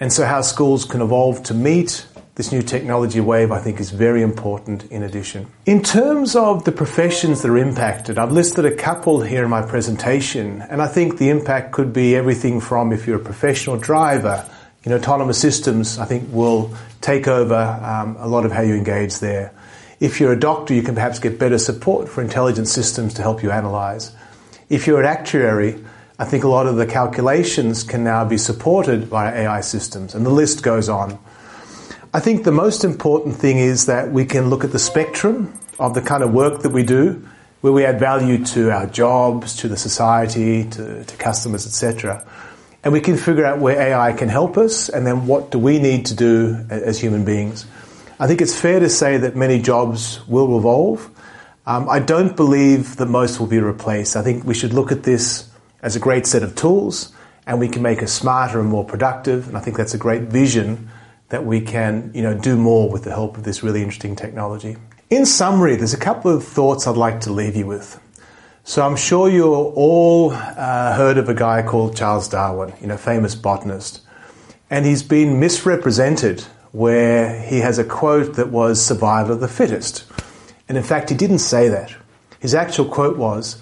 And 0.00 0.12
so 0.12 0.24
how 0.24 0.40
schools 0.40 0.84
can 0.84 1.00
evolve 1.00 1.44
to 1.44 1.54
meet 1.54 2.04
this 2.40 2.52
new 2.52 2.62
technology 2.62 3.20
wave, 3.20 3.52
I 3.52 3.58
think, 3.58 3.80
is 3.80 3.90
very 3.90 4.22
important 4.22 4.84
in 4.84 5.02
addition. 5.02 5.46
In 5.66 5.82
terms 5.82 6.34
of 6.34 6.64
the 6.64 6.72
professions 6.72 7.42
that 7.42 7.50
are 7.50 7.58
impacted, 7.58 8.16
I've 8.16 8.32
listed 8.32 8.64
a 8.64 8.74
couple 8.74 9.20
here 9.20 9.44
in 9.44 9.50
my 9.50 9.60
presentation, 9.60 10.62
and 10.62 10.80
I 10.80 10.86
think 10.86 11.18
the 11.18 11.28
impact 11.28 11.72
could 11.72 11.92
be 11.92 12.16
everything 12.16 12.58
from 12.58 12.94
if 12.94 13.06
you're 13.06 13.20
a 13.20 13.22
professional 13.22 13.76
driver, 13.76 14.48
you 14.82 14.88
know, 14.88 14.96
autonomous 14.96 15.38
systems, 15.38 15.98
I 15.98 16.06
think, 16.06 16.32
will 16.32 16.74
take 17.02 17.28
over 17.28 17.54
um, 17.54 18.16
a 18.18 18.26
lot 18.26 18.46
of 18.46 18.52
how 18.52 18.62
you 18.62 18.72
engage 18.72 19.18
there. 19.18 19.52
If 20.00 20.18
you're 20.18 20.32
a 20.32 20.40
doctor, 20.40 20.72
you 20.72 20.82
can 20.82 20.94
perhaps 20.94 21.18
get 21.18 21.38
better 21.38 21.58
support 21.58 22.08
for 22.08 22.22
intelligent 22.22 22.68
systems 22.68 23.12
to 23.14 23.22
help 23.22 23.42
you 23.42 23.50
analyze. 23.50 24.12
If 24.70 24.86
you're 24.86 25.00
an 25.00 25.04
actuary, 25.04 25.84
I 26.18 26.24
think 26.24 26.44
a 26.44 26.48
lot 26.48 26.66
of 26.66 26.76
the 26.76 26.86
calculations 26.86 27.82
can 27.82 28.02
now 28.02 28.24
be 28.24 28.38
supported 28.38 29.10
by 29.10 29.30
AI 29.30 29.60
systems, 29.60 30.14
and 30.14 30.24
the 30.24 30.30
list 30.30 30.62
goes 30.62 30.88
on. 30.88 31.18
I 32.12 32.18
think 32.18 32.42
the 32.42 32.50
most 32.50 32.82
important 32.82 33.36
thing 33.36 33.58
is 33.58 33.86
that 33.86 34.10
we 34.10 34.24
can 34.24 34.50
look 34.50 34.64
at 34.64 34.72
the 34.72 34.80
spectrum 34.80 35.56
of 35.78 35.94
the 35.94 36.02
kind 36.02 36.24
of 36.24 36.32
work 36.32 36.62
that 36.62 36.70
we 36.70 36.82
do, 36.82 37.24
where 37.60 37.72
we 37.72 37.84
add 37.84 38.00
value 38.00 38.44
to 38.46 38.72
our 38.72 38.88
jobs, 38.88 39.54
to 39.58 39.68
the 39.68 39.76
society, 39.76 40.68
to, 40.70 41.04
to 41.04 41.16
customers, 41.18 41.68
etc. 41.68 42.26
And 42.82 42.92
we 42.92 43.00
can 43.00 43.16
figure 43.16 43.46
out 43.46 43.60
where 43.60 43.80
AI 43.80 44.12
can 44.12 44.28
help 44.28 44.58
us, 44.58 44.88
and 44.88 45.06
then 45.06 45.28
what 45.28 45.52
do 45.52 45.60
we 45.60 45.78
need 45.78 46.06
to 46.06 46.16
do 46.16 46.66
as 46.68 46.98
human 46.98 47.24
beings. 47.24 47.64
I 48.18 48.26
think 48.26 48.40
it's 48.40 48.58
fair 48.58 48.80
to 48.80 48.88
say 48.88 49.16
that 49.18 49.36
many 49.36 49.62
jobs 49.62 50.26
will 50.26 50.58
evolve. 50.58 51.08
Um, 51.64 51.88
I 51.88 52.00
don't 52.00 52.34
believe 52.34 52.96
that 52.96 53.06
most 53.06 53.38
will 53.38 53.46
be 53.46 53.60
replaced. 53.60 54.16
I 54.16 54.22
think 54.22 54.44
we 54.44 54.54
should 54.54 54.72
look 54.72 54.90
at 54.90 55.04
this 55.04 55.48
as 55.80 55.94
a 55.94 56.00
great 56.00 56.26
set 56.26 56.42
of 56.42 56.56
tools 56.56 57.12
and 57.46 57.60
we 57.60 57.68
can 57.68 57.82
make 57.82 58.02
us 58.02 58.12
smarter 58.12 58.58
and 58.58 58.68
more 58.68 58.84
productive. 58.84 59.46
And 59.46 59.56
I 59.56 59.60
think 59.60 59.76
that's 59.76 59.94
a 59.94 59.98
great 59.98 60.22
vision 60.22 60.90
that 61.30 61.44
we 61.44 61.60
can, 61.60 62.10
you 62.14 62.22
know, 62.22 62.34
do 62.34 62.56
more 62.56 62.90
with 62.90 63.04
the 63.04 63.10
help 63.10 63.36
of 63.36 63.44
this 63.44 63.62
really 63.62 63.82
interesting 63.82 64.14
technology. 64.14 64.76
In 65.08 65.26
summary, 65.26 65.76
there's 65.76 65.94
a 65.94 65.98
couple 65.98 66.30
of 66.30 66.44
thoughts 66.44 66.86
I'd 66.86 66.96
like 66.96 67.20
to 67.22 67.32
leave 67.32 67.56
you 67.56 67.66
with. 67.66 68.00
So 68.64 68.86
I'm 68.86 68.96
sure 68.96 69.28
you 69.28 69.52
all 69.52 70.32
uh, 70.32 70.94
heard 70.94 71.18
of 71.18 71.28
a 71.28 71.34
guy 71.34 71.62
called 71.62 71.96
Charles 71.96 72.28
Darwin, 72.28 72.72
you 72.80 72.86
know, 72.86 72.96
famous 72.96 73.34
botanist. 73.34 74.02
And 74.68 74.86
he's 74.86 75.02
been 75.02 75.40
misrepresented 75.40 76.42
where 76.72 77.40
he 77.42 77.58
has 77.58 77.78
a 77.78 77.84
quote 77.84 78.34
that 78.34 78.50
was 78.50 78.84
survival 78.84 79.34
of 79.34 79.40
the 79.40 79.48
fittest. 79.48 80.04
And 80.68 80.78
in 80.78 80.84
fact, 80.84 81.10
he 81.10 81.16
didn't 81.16 81.40
say 81.40 81.68
that. 81.68 81.92
His 82.38 82.54
actual 82.54 82.84
quote 82.84 83.16
was, 83.16 83.60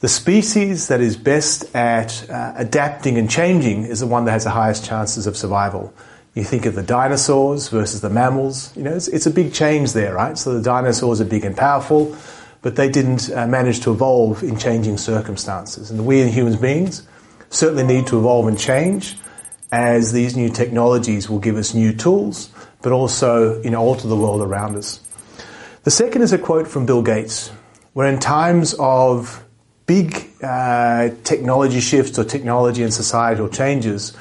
the 0.00 0.08
species 0.08 0.88
that 0.88 1.00
is 1.00 1.16
best 1.16 1.74
at 1.74 2.28
uh, 2.28 2.52
adapting 2.56 3.16
and 3.16 3.30
changing 3.30 3.84
is 3.84 4.00
the 4.00 4.06
one 4.06 4.24
that 4.24 4.32
has 4.32 4.44
the 4.44 4.50
highest 4.50 4.84
chances 4.84 5.26
of 5.26 5.36
survival. 5.36 5.94
You 6.34 6.44
think 6.44 6.64
of 6.64 6.74
the 6.74 6.82
dinosaurs 6.82 7.68
versus 7.68 8.00
the 8.00 8.08
mammals, 8.08 8.74
you 8.74 8.82
know, 8.82 8.94
it's, 8.94 9.08
it's 9.08 9.26
a 9.26 9.30
big 9.30 9.52
change 9.52 9.92
there, 9.92 10.14
right? 10.14 10.38
So 10.38 10.54
the 10.54 10.62
dinosaurs 10.62 11.20
are 11.20 11.26
big 11.26 11.44
and 11.44 11.54
powerful, 11.54 12.16
but 12.62 12.76
they 12.76 12.88
didn't 12.88 13.30
uh, 13.30 13.46
manage 13.46 13.80
to 13.80 13.92
evolve 13.92 14.42
in 14.42 14.58
changing 14.58 14.96
circumstances. 14.96 15.90
And 15.90 16.06
we 16.06 16.22
as 16.22 16.32
human 16.32 16.58
beings 16.58 17.06
certainly 17.50 17.84
need 17.84 18.06
to 18.06 18.18
evolve 18.18 18.48
and 18.48 18.58
change, 18.58 19.16
as 19.70 20.12
these 20.12 20.36
new 20.36 20.48
technologies 20.50 21.28
will 21.28 21.38
give 21.38 21.56
us 21.56 21.74
new 21.74 21.92
tools, 21.92 22.50
but 22.82 22.92
also 22.92 23.60
you 23.62 23.70
know, 23.70 23.80
alter 23.80 24.08
the 24.08 24.16
world 24.16 24.40
around 24.40 24.76
us. 24.76 25.00
The 25.84 25.90
second 25.90 26.22
is 26.22 26.32
a 26.32 26.38
quote 26.38 26.68
from 26.68 26.86
Bill 26.86 27.02
Gates, 27.02 27.50
where 27.92 28.06
in 28.06 28.20
times 28.20 28.74
of 28.78 29.44
big 29.86 30.30
uh, 30.42 31.10
technology 31.24 31.80
shifts 31.80 32.18
or 32.18 32.24
technology 32.24 32.82
and 32.82 32.94
societal 32.94 33.48
changes, 33.48 34.16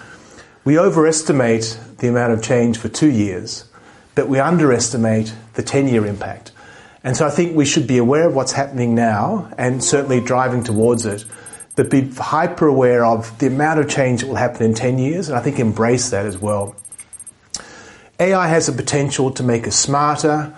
we 0.64 0.78
overestimate 0.78 1.80
the 2.02 2.10
amount 2.10 2.34
of 2.34 2.44
change 2.44 2.78
for 2.78 2.90
two 2.90 3.10
years, 3.10 3.64
but 4.14 4.28
we 4.28 4.40
underestimate 4.40 5.34
the 5.54 5.64
10 5.64 5.88
year 5.88 6.06
impact. 6.06 6.52
And 7.04 7.16
so 7.16 7.26
I 7.26 7.30
think 7.30 7.56
we 7.56 7.66
should 7.66 7.88
be 7.88 7.98
aware 7.98 8.28
of 8.28 8.36
what's 8.36 8.52
happening 8.52 8.94
now 8.94 9.50
and 9.58 9.84
certainly 9.84 10.20
driving 10.20 10.64
towards 10.64 11.06
it 11.06 11.26
but 11.76 11.90
be 11.90 12.10
hyper 12.10 12.68
aware 12.68 13.06
of 13.06 13.38
the 13.40 13.48
amount 13.48 13.80
of 13.80 13.90
change 13.90 14.22
that 14.22 14.28
will 14.28 14.36
happen 14.36 14.64
in 14.64 14.74
10 14.74 15.00
years, 15.00 15.30
and 15.30 15.38
I 15.38 15.42
think 15.42 15.58
embrace 15.58 16.10
that 16.10 16.26
as 16.26 16.38
well. 16.38 16.76
AI 18.20 18.48
has 18.48 18.68
the 18.68 18.74
potential 18.74 19.32
to 19.32 19.42
make 19.42 19.66
us 19.66 19.76
smarter, 19.76 20.54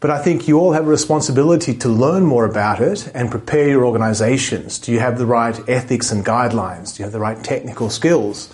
But 0.00 0.12
I 0.12 0.22
think 0.22 0.46
you 0.46 0.60
all 0.60 0.72
have 0.72 0.86
a 0.86 0.90
responsibility 0.90 1.74
to 1.78 1.88
learn 1.88 2.24
more 2.24 2.44
about 2.44 2.80
it 2.80 3.10
and 3.14 3.32
prepare 3.32 3.68
your 3.68 3.84
organizations. 3.84 4.78
Do 4.78 4.92
you 4.92 5.00
have 5.00 5.18
the 5.18 5.26
right 5.26 5.58
ethics 5.68 6.12
and 6.12 6.24
guidelines? 6.24 6.94
Do 6.94 7.02
you 7.02 7.04
have 7.04 7.12
the 7.12 7.18
right 7.18 7.42
technical 7.42 7.90
skills? 7.90 8.48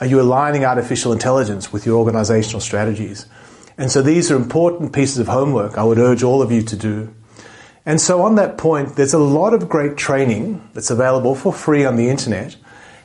Are 0.00 0.06
you 0.06 0.18
aligning 0.18 0.64
artificial 0.64 1.12
intelligence 1.12 1.74
with 1.74 1.84
your 1.84 1.98
organizational 1.98 2.60
strategies? 2.60 3.26
And 3.76 3.92
so 3.92 4.00
these 4.00 4.30
are 4.30 4.36
important 4.36 4.94
pieces 4.94 5.18
of 5.18 5.28
homework 5.28 5.76
I 5.76 5.84
would 5.84 5.98
urge 5.98 6.22
all 6.22 6.40
of 6.40 6.50
you 6.50 6.62
to 6.62 6.76
do. 6.76 7.14
And 7.84 8.00
so 8.00 8.22
on 8.22 8.36
that 8.36 8.56
point, 8.56 8.96
there's 8.96 9.12
a 9.12 9.18
lot 9.18 9.52
of 9.52 9.68
great 9.68 9.98
training 9.98 10.66
that's 10.72 10.90
available 10.90 11.34
for 11.34 11.52
free 11.52 11.84
on 11.84 11.96
the 11.96 12.08
internet. 12.08 12.56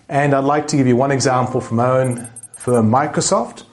And 0.08 0.34
I'd 0.34 0.46
like 0.46 0.68
to 0.70 0.78
give 0.78 0.88
you 0.88 0.96
one 0.96 1.12
example 1.12 1.60
from 1.60 1.78
my 1.78 1.90
own 1.90 2.28
firm, 2.54 2.90
Microsoft, 2.90 3.64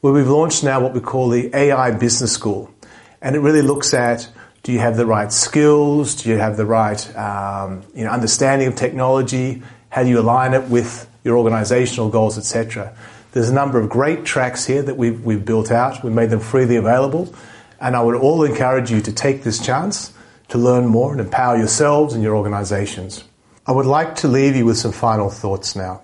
where 0.00 0.12
we've 0.14 0.28
launched 0.28 0.64
now 0.64 0.80
what 0.80 0.94
we 0.94 1.00
call 1.00 1.28
the 1.28 1.54
AI 1.54 1.90
Business 1.90 2.32
School. 2.32 2.72
And 3.20 3.36
it 3.36 3.40
really 3.40 3.62
looks 3.62 3.92
at 3.92 4.30
do 4.62 4.72
you 4.72 4.78
have 4.78 4.96
the 4.96 5.06
right 5.06 5.32
skills? 5.32 6.14
Do 6.14 6.28
you 6.28 6.36
have 6.36 6.56
the 6.56 6.66
right 6.66 7.16
um, 7.16 7.82
you 7.94 8.04
know, 8.04 8.10
understanding 8.10 8.68
of 8.68 8.76
technology? 8.76 9.62
How 9.88 10.02
do 10.02 10.08
you 10.08 10.20
align 10.20 10.54
it 10.54 10.68
with 10.68 11.09
your 11.24 11.36
organizational 11.36 12.08
goals, 12.08 12.38
etc. 12.38 12.94
There's 13.32 13.48
a 13.48 13.54
number 13.54 13.78
of 13.78 13.88
great 13.88 14.24
tracks 14.24 14.66
here 14.66 14.82
that 14.82 14.96
we've, 14.96 15.24
we've 15.24 15.44
built 15.44 15.70
out. 15.70 16.02
We've 16.02 16.12
made 16.12 16.30
them 16.30 16.40
freely 16.40 16.76
available. 16.76 17.32
And 17.80 17.96
I 17.96 18.02
would 18.02 18.16
all 18.16 18.44
encourage 18.44 18.90
you 18.90 19.00
to 19.02 19.12
take 19.12 19.42
this 19.42 19.64
chance 19.64 20.12
to 20.48 20.58
learn 20.58 20.86
more 20.86 21.12
and 21.12 21.20
empower 21.20 21.56
yourselves 21.56 22.14
and 22.14 22.22
your 22.22 22.36
organizations. 22.36 23.24
I 23.66 23.72
would 23.72 23.86
like 23.86 24.16
to 24.16 24.28
leave 24.28 24.56
you 24.56 24.66
with 24.66 24.78
some 24.78 24.92
final 24.92 25.30
thoughts 25.30 25.76
now. 25.76 26.02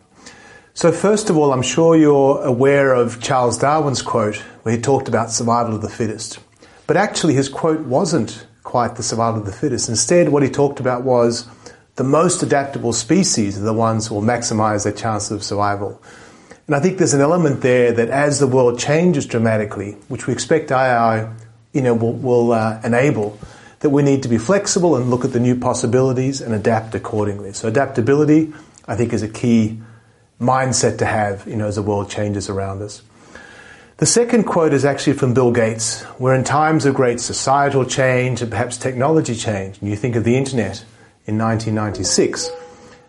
So, 0.72 0.92
first 0.92 1.30
of 1.30 1.36
all, 1.36 1.52
I'm 1.52 1.62
sure 1.62 1.96
you're 1.96 2.42
aware 2.42 2.94
of 2.94 3.20
Charles 3.20 3.58
Darwin's 3.58 4.02
quote 4.02 4.36
where 4.62 4.76
he 4.76 4.80
talked 4.80 5.08
about 5.08 5.30
survival 5.30 5.74
of 5.74 5.82
the 5.82 5.88
fittest. 5.88 6.38
But 6.86 6.96
actually, 6.96 7.34
his 7.34 7.48
quote 7.48 7.80
wasn't 7.80 8.46
quite 8.62 8.96
the 8.96 9.02
survival 9.02 9.40
of 9.40 9.46
the 9.46 9.52
fittest. 9.52 9.88
Instead, 9.88 10.28
what 10.28 10.42
he 10.42 10.50
talked 10.50 10.78
about 10.78 11.02
was 11.02 11.48
the 11.96 12.04
most 12.04 12.42
adaptable 12.42 12.92
species 12.92 13.58
are 13.58 13.62
the 13.62 13.72
ones 13.72 14.06
who 14.06 14.14
will 14.14 14.22
maximize 14.22 14.84
their 14.84 14.92
chance 14.92 15.30
of 15.30 15.42
survival. 15.42 16.00
And 16.66 16.74
I 16.74 16.80
think 16.80 16.98
there's 16.98 17.14
an 17.14 17.20
element 17.20 17.62
there 17.62 17.92
that 17.92 18.10
as 18.10 18.38
the 18.38 18.46
world 18.46 18.78
changes 18.78 19.26
dramatically, 19.26 19.92
which 20.08 20.26
we 20.26 20.32
expect 20.32 20.70
AI 20.70 21.32
you 21.72 21.82
know, 21.82 21.94
will, 21.94 22.12
will 22.12 22.52
uh, 22.52 22.80
enable, 22.84 23.38
that 23.80 23.90
we 23.90 24.02
need 24.02 24.22
to 24.22 24.28
be 24.28 24.38
flexible 24.38 24.96
and 24.96 25.10
look 25.10 25.24
at 25.24 25.32
the 25.32 25.40
new 25.40 25.54
possibilities 25.54 26.40
and 26.40 26.54
adapt 26.54 26.94
accordingly. 26.94 27.52
So 27.52 27.68
adaptability, 27.68 28.52
I 28.88 28.96
think, 28.96 29.12
is 29.12 29.22
a 29.22 29.28
key 29.28 29.78
mindset 30.40 30.98
to 30.98 31.06
have, 31.06 31.46
you 31.46 31.56
know, 31.56 31.66
as 31.66 31.76
the 31.76 31.82
world 31.82 32.10
changes 32.10 32.48
around 32.48 32.82
us. 32.82 33.02
The 33.98 34.06
second 34.06 34.44
quote 34.44 34.74
is 34.74 34.84
actually 34.84 35.14
from 35.14 35.32
Bill 35.32 35.52
Gates, 35.52 36.04
We're 36.18 36.34
in 36.34 36.44
times 36.44 36.84
of 36.84 36.94
great 36.94 37.20
societal 37.20 37.84
change 37.86 38.42
and 38.42 38.50
perhaps 38.50 38.76
technology 38.76 39.34
change, 39.34 39.78
and 39.80 39.88
you 39.88 39.96
think 39.96 40.16
of 40.16 40.24
the 40.24 40.36
internet, 40.36 40.84
in 41.26 41.38
1996 41.38 42.50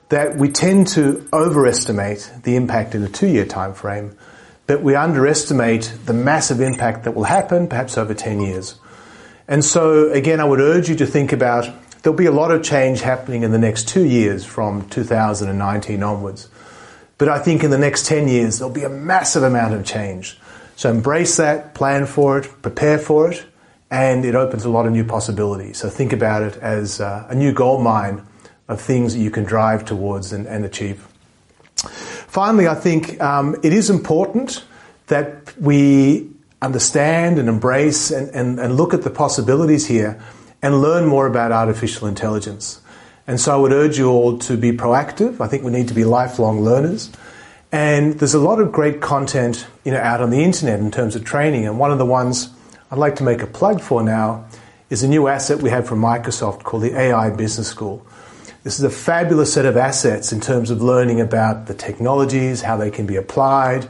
that 0.10 0.38
we 0.38 0.50
tend 0.50 0.88
to 0.88 1.28
overestimate 1.34 2.32
the 2.44 2.56
impact 2.56 2.96
in 2.96 3.04
a 3.04 3.10
two-year 3.10 3.46
time 3.46 3.74
frame, 3.74 4.18
but 4.66 4.82
we 4.82 4.96
underestimate 4.96 5.94
the 6.06 6.14
massive 6.14 6.62
impact 6.62 7.04
that 7.04 7.14
will 7.14 7.26
happen 7.26 7.68
perhaps 7.68 7.98
over 7.98 8.14
10 8.14 8.42
years. 8.42 8.76
And 9.48 9.64
so 9.64 10.12
again, 10.12 10.40
I 10.40 10.46
would 10.46 10.60
urge 10.60 10.90
you 10.90 10.96
to 10.98 11.06
think 11.06 11.32
about 11.32 11.68
there'll 12.02 12.18
be 12.18 12.26
a 12.26 12.32
lot 12.32 12.52
of 12.52 12.64
change 12.64 13.02
happening 13.02 13.44
in 13.44 13.52
the 13.52 13.58
next 13.58 13.88
two 13.88 14.06
years 14.06 14.46
from 14.46 14.88
2019 14.90 16.04
onwards. 16.04 16.50
But 17.18 17.30
I 17.30 17.40
think 17.40 17.64
in 17.64 17.72
the 17.72 17.78
next 17.78 18.06
10 18.06 18.28
years, 18.28 18.60
there'll 18.60 18.74
be 18.74 18.84
a 18.84 18.90
massive 18.90 19.44
amount 19.44 19.74
of 19.74 19.86
change. 19.86 20.40
So 20.76 20.90
embrace 20.90 21.38
that, 21.38 21.74
plan 21.74 22.06
for 22.06 22.38
it, 22.38 22.62
prepare 22.62 23.00
for 23.00 23.32
it, 23.32 23.46
and 23.90 24.26
it 24.26 24.36
opens 24.36 24.66
a 24.66 24.70
lot 24.70 24.86
of 24.86 24.92
new 24.92 25.04
possibilities. 25.04 25.78
So 25.78 25.90
think 25.90 26.14
about 26.14 26.44
it 26.44 26.58
as 26.58 27.00
uh, 27.00 27.26
a 27.30 27.36
new 27.36 27.54
gold 27.54 27.82
mine 27.82 28.26
of 28.68 28.82
things 28.82 29.14
that 29.14 29.20
you 29.20 29.32
can 29.32 29.44
drive 29.44 29.86
towards 29.86 30.34
and, 30.34 30.46
and 30.46 30.66
achieve. 30.66 31.08
Finally, 31.76 32.68
I 32.68 32.76
think 32.76 33.20
um, 33.22 33.56
it 33.64 33.72
is 33.72 33.90
important 33.90 34.64
that 35.08 35.58
we 35.58 36.30
understand 36.62 37.40
and 37.40 37.48
embrace 37.48 38.12
and, 38.12 38.30
and, 38.30 38.60
and 38.60 38.76
look 38.76 38.94
at 38.94 39.04
the 39.04 39.10
possibilities 39.10 39.86
here 39.86 40.22
and 40.62 40.82
learn 40.82 41.06
more 41.06 41.28
about 41.28 41.52
artificial 41.52 42.08
intelligence. 42.08 42.82
And 43.26 43.40
so 43.40 43.54
I 43.54 43.58
would 43.58 43.72
urge 43.72 43.98
you 43.98 44.10
all 44.10 44.38
to 44.40 44.58
be 44.58 44.72
proactive. 44.72 45.40
I 45.40 45.48
think 45.48 45.64
we 45.64 45.72
need 45.72 45.88
to 45.90 45.94
be 45.94 46.04
lifelong 46.04 46.62
learners. 46.62 47.12
And 47.72 48.14
there's 48.20 48.34
a 48.34 48.40
lot 48.40 48.60
of 48.60 48.72
great 48.72 49.02
content, 49.02 49.68
you 49.84 49.92
know, 49.92 50.00
out 50.00 50.22
on 50.22 50.30
the 50.30 50.44
internet 50.44 50.80
in 50.80 50.92
terms 50.92 51.16
of 51.16 51.26
training. 51.26 51.66
And 51.66 51.78
one 51.78 51.92
of 51.92 51.98
the 51.98 52.06
ones 52.06 52.50
I'd 52.90 52.98
like 52.98 53.18
to 53.18 53.24
make 53.24 53.42
a 53.42 53.48
plug 53.48 53.82
for 53.82 54.02
now 54.02 54.46
is 54.90 55.04
a 55.04 55.10
new 55.10 55.28
asset 55.28 55.62
we 55.62 55.70
have 55.72 55.86
from 55.86 56.00
Microsoft 56.00 56.64
called 56.64 56.84
the 56.84 56.98
AI 56.98 57.30
Business 57.32 57.68
School. 57.68 58.06
This 58.64 58.80
is 58.80 58.86
a 58.86 58.90
fabulous 58.90 59.52
set 59.52 59.66
of 59.66 59.76
assets 59.76 60.32
in 60.32 60.40
terms 60.40 60.72
of 60.72 60.82
learning 60.82 61.20
about 61.20 61.66
the 61.66 61.74
technologies, 61.74 62.62
how 62.62 62.78
they 62.78 62.90
can 62.90 63.06
be 63.06 63.18
applied, 63.18 63.84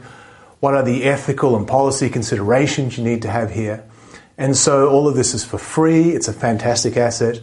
what 0.58 0.74
are 0.74 0.82
the 0.82 1.04
ethical 1.04 1.54
and 1.54 1.64
policy 1.64 2.10
considerations 2.10 2.98
you 2.98 3.04
need 3.04 3.22
to 3.22 3.30
have 3.30 3.52
here. 3.52 3.84
And 4.36 4.56
so 4.56 4.88
all 4.88 5.06
of 5.06 5.14
this 5.14 5.32
is 5.32 5.44
for 5.44 5.58
free. 5.58 6.10
It's 6.10 6.26
a 6.26 6.32
fantastic 6.32 6.96
asset. 6.96 7.40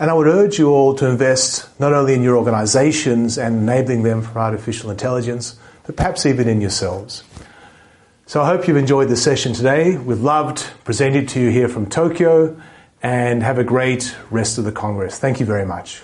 And 0.00 0.10
I 0.10 0.14
would 0.14 0.26
urge 0.26 0.58
you 0.58 0.70
all 0.70 0.96
to 0.96 1.06
invest 1.06 1.68
not 1.78 1.92
only 1.92 2.14
in 2.14 2.24
your 2.24 2.36
organizations 2.36 3.38
and 3.38 3.62
enabling 3.62 4.02
them 4.02 4.20
for 4.20 4.40
artificial 4.40 4.90
intelligence, 4.90 5.56
but 5.86 5.94
perhaps 5.94 6.26
even 6.26 6.48
in 6.48 6.60
yourselves. 6.60 7.22
So 8.28 8.42
I 8.42 8.46
hope 8.46 8.68
you've 8.68 8.76
enjoyed 8.76 9.08
the 9.08 9.16
session 9.16 9.54
today. 9.54 9.96
We've 9.96 10.20
loved 10.20 10.62
presenting 10.84 11.24
to 11.28 11.40
you 11.40 11.48
here 11.48 11.66
from 11.66 11.88
Tokyo 11.88 12.60
and 13.02 13.42
have 13.42 13.56
a 13.56 13.64
great 13.64 14.14
rest 14.30 14.58
of 14.58 14.64
the 14.64 14.72
Congress. 14.72 15.18
Thank 15.18 15.40
you 15.40 15.46
very 15.46 15.64
much. 15.64 16.02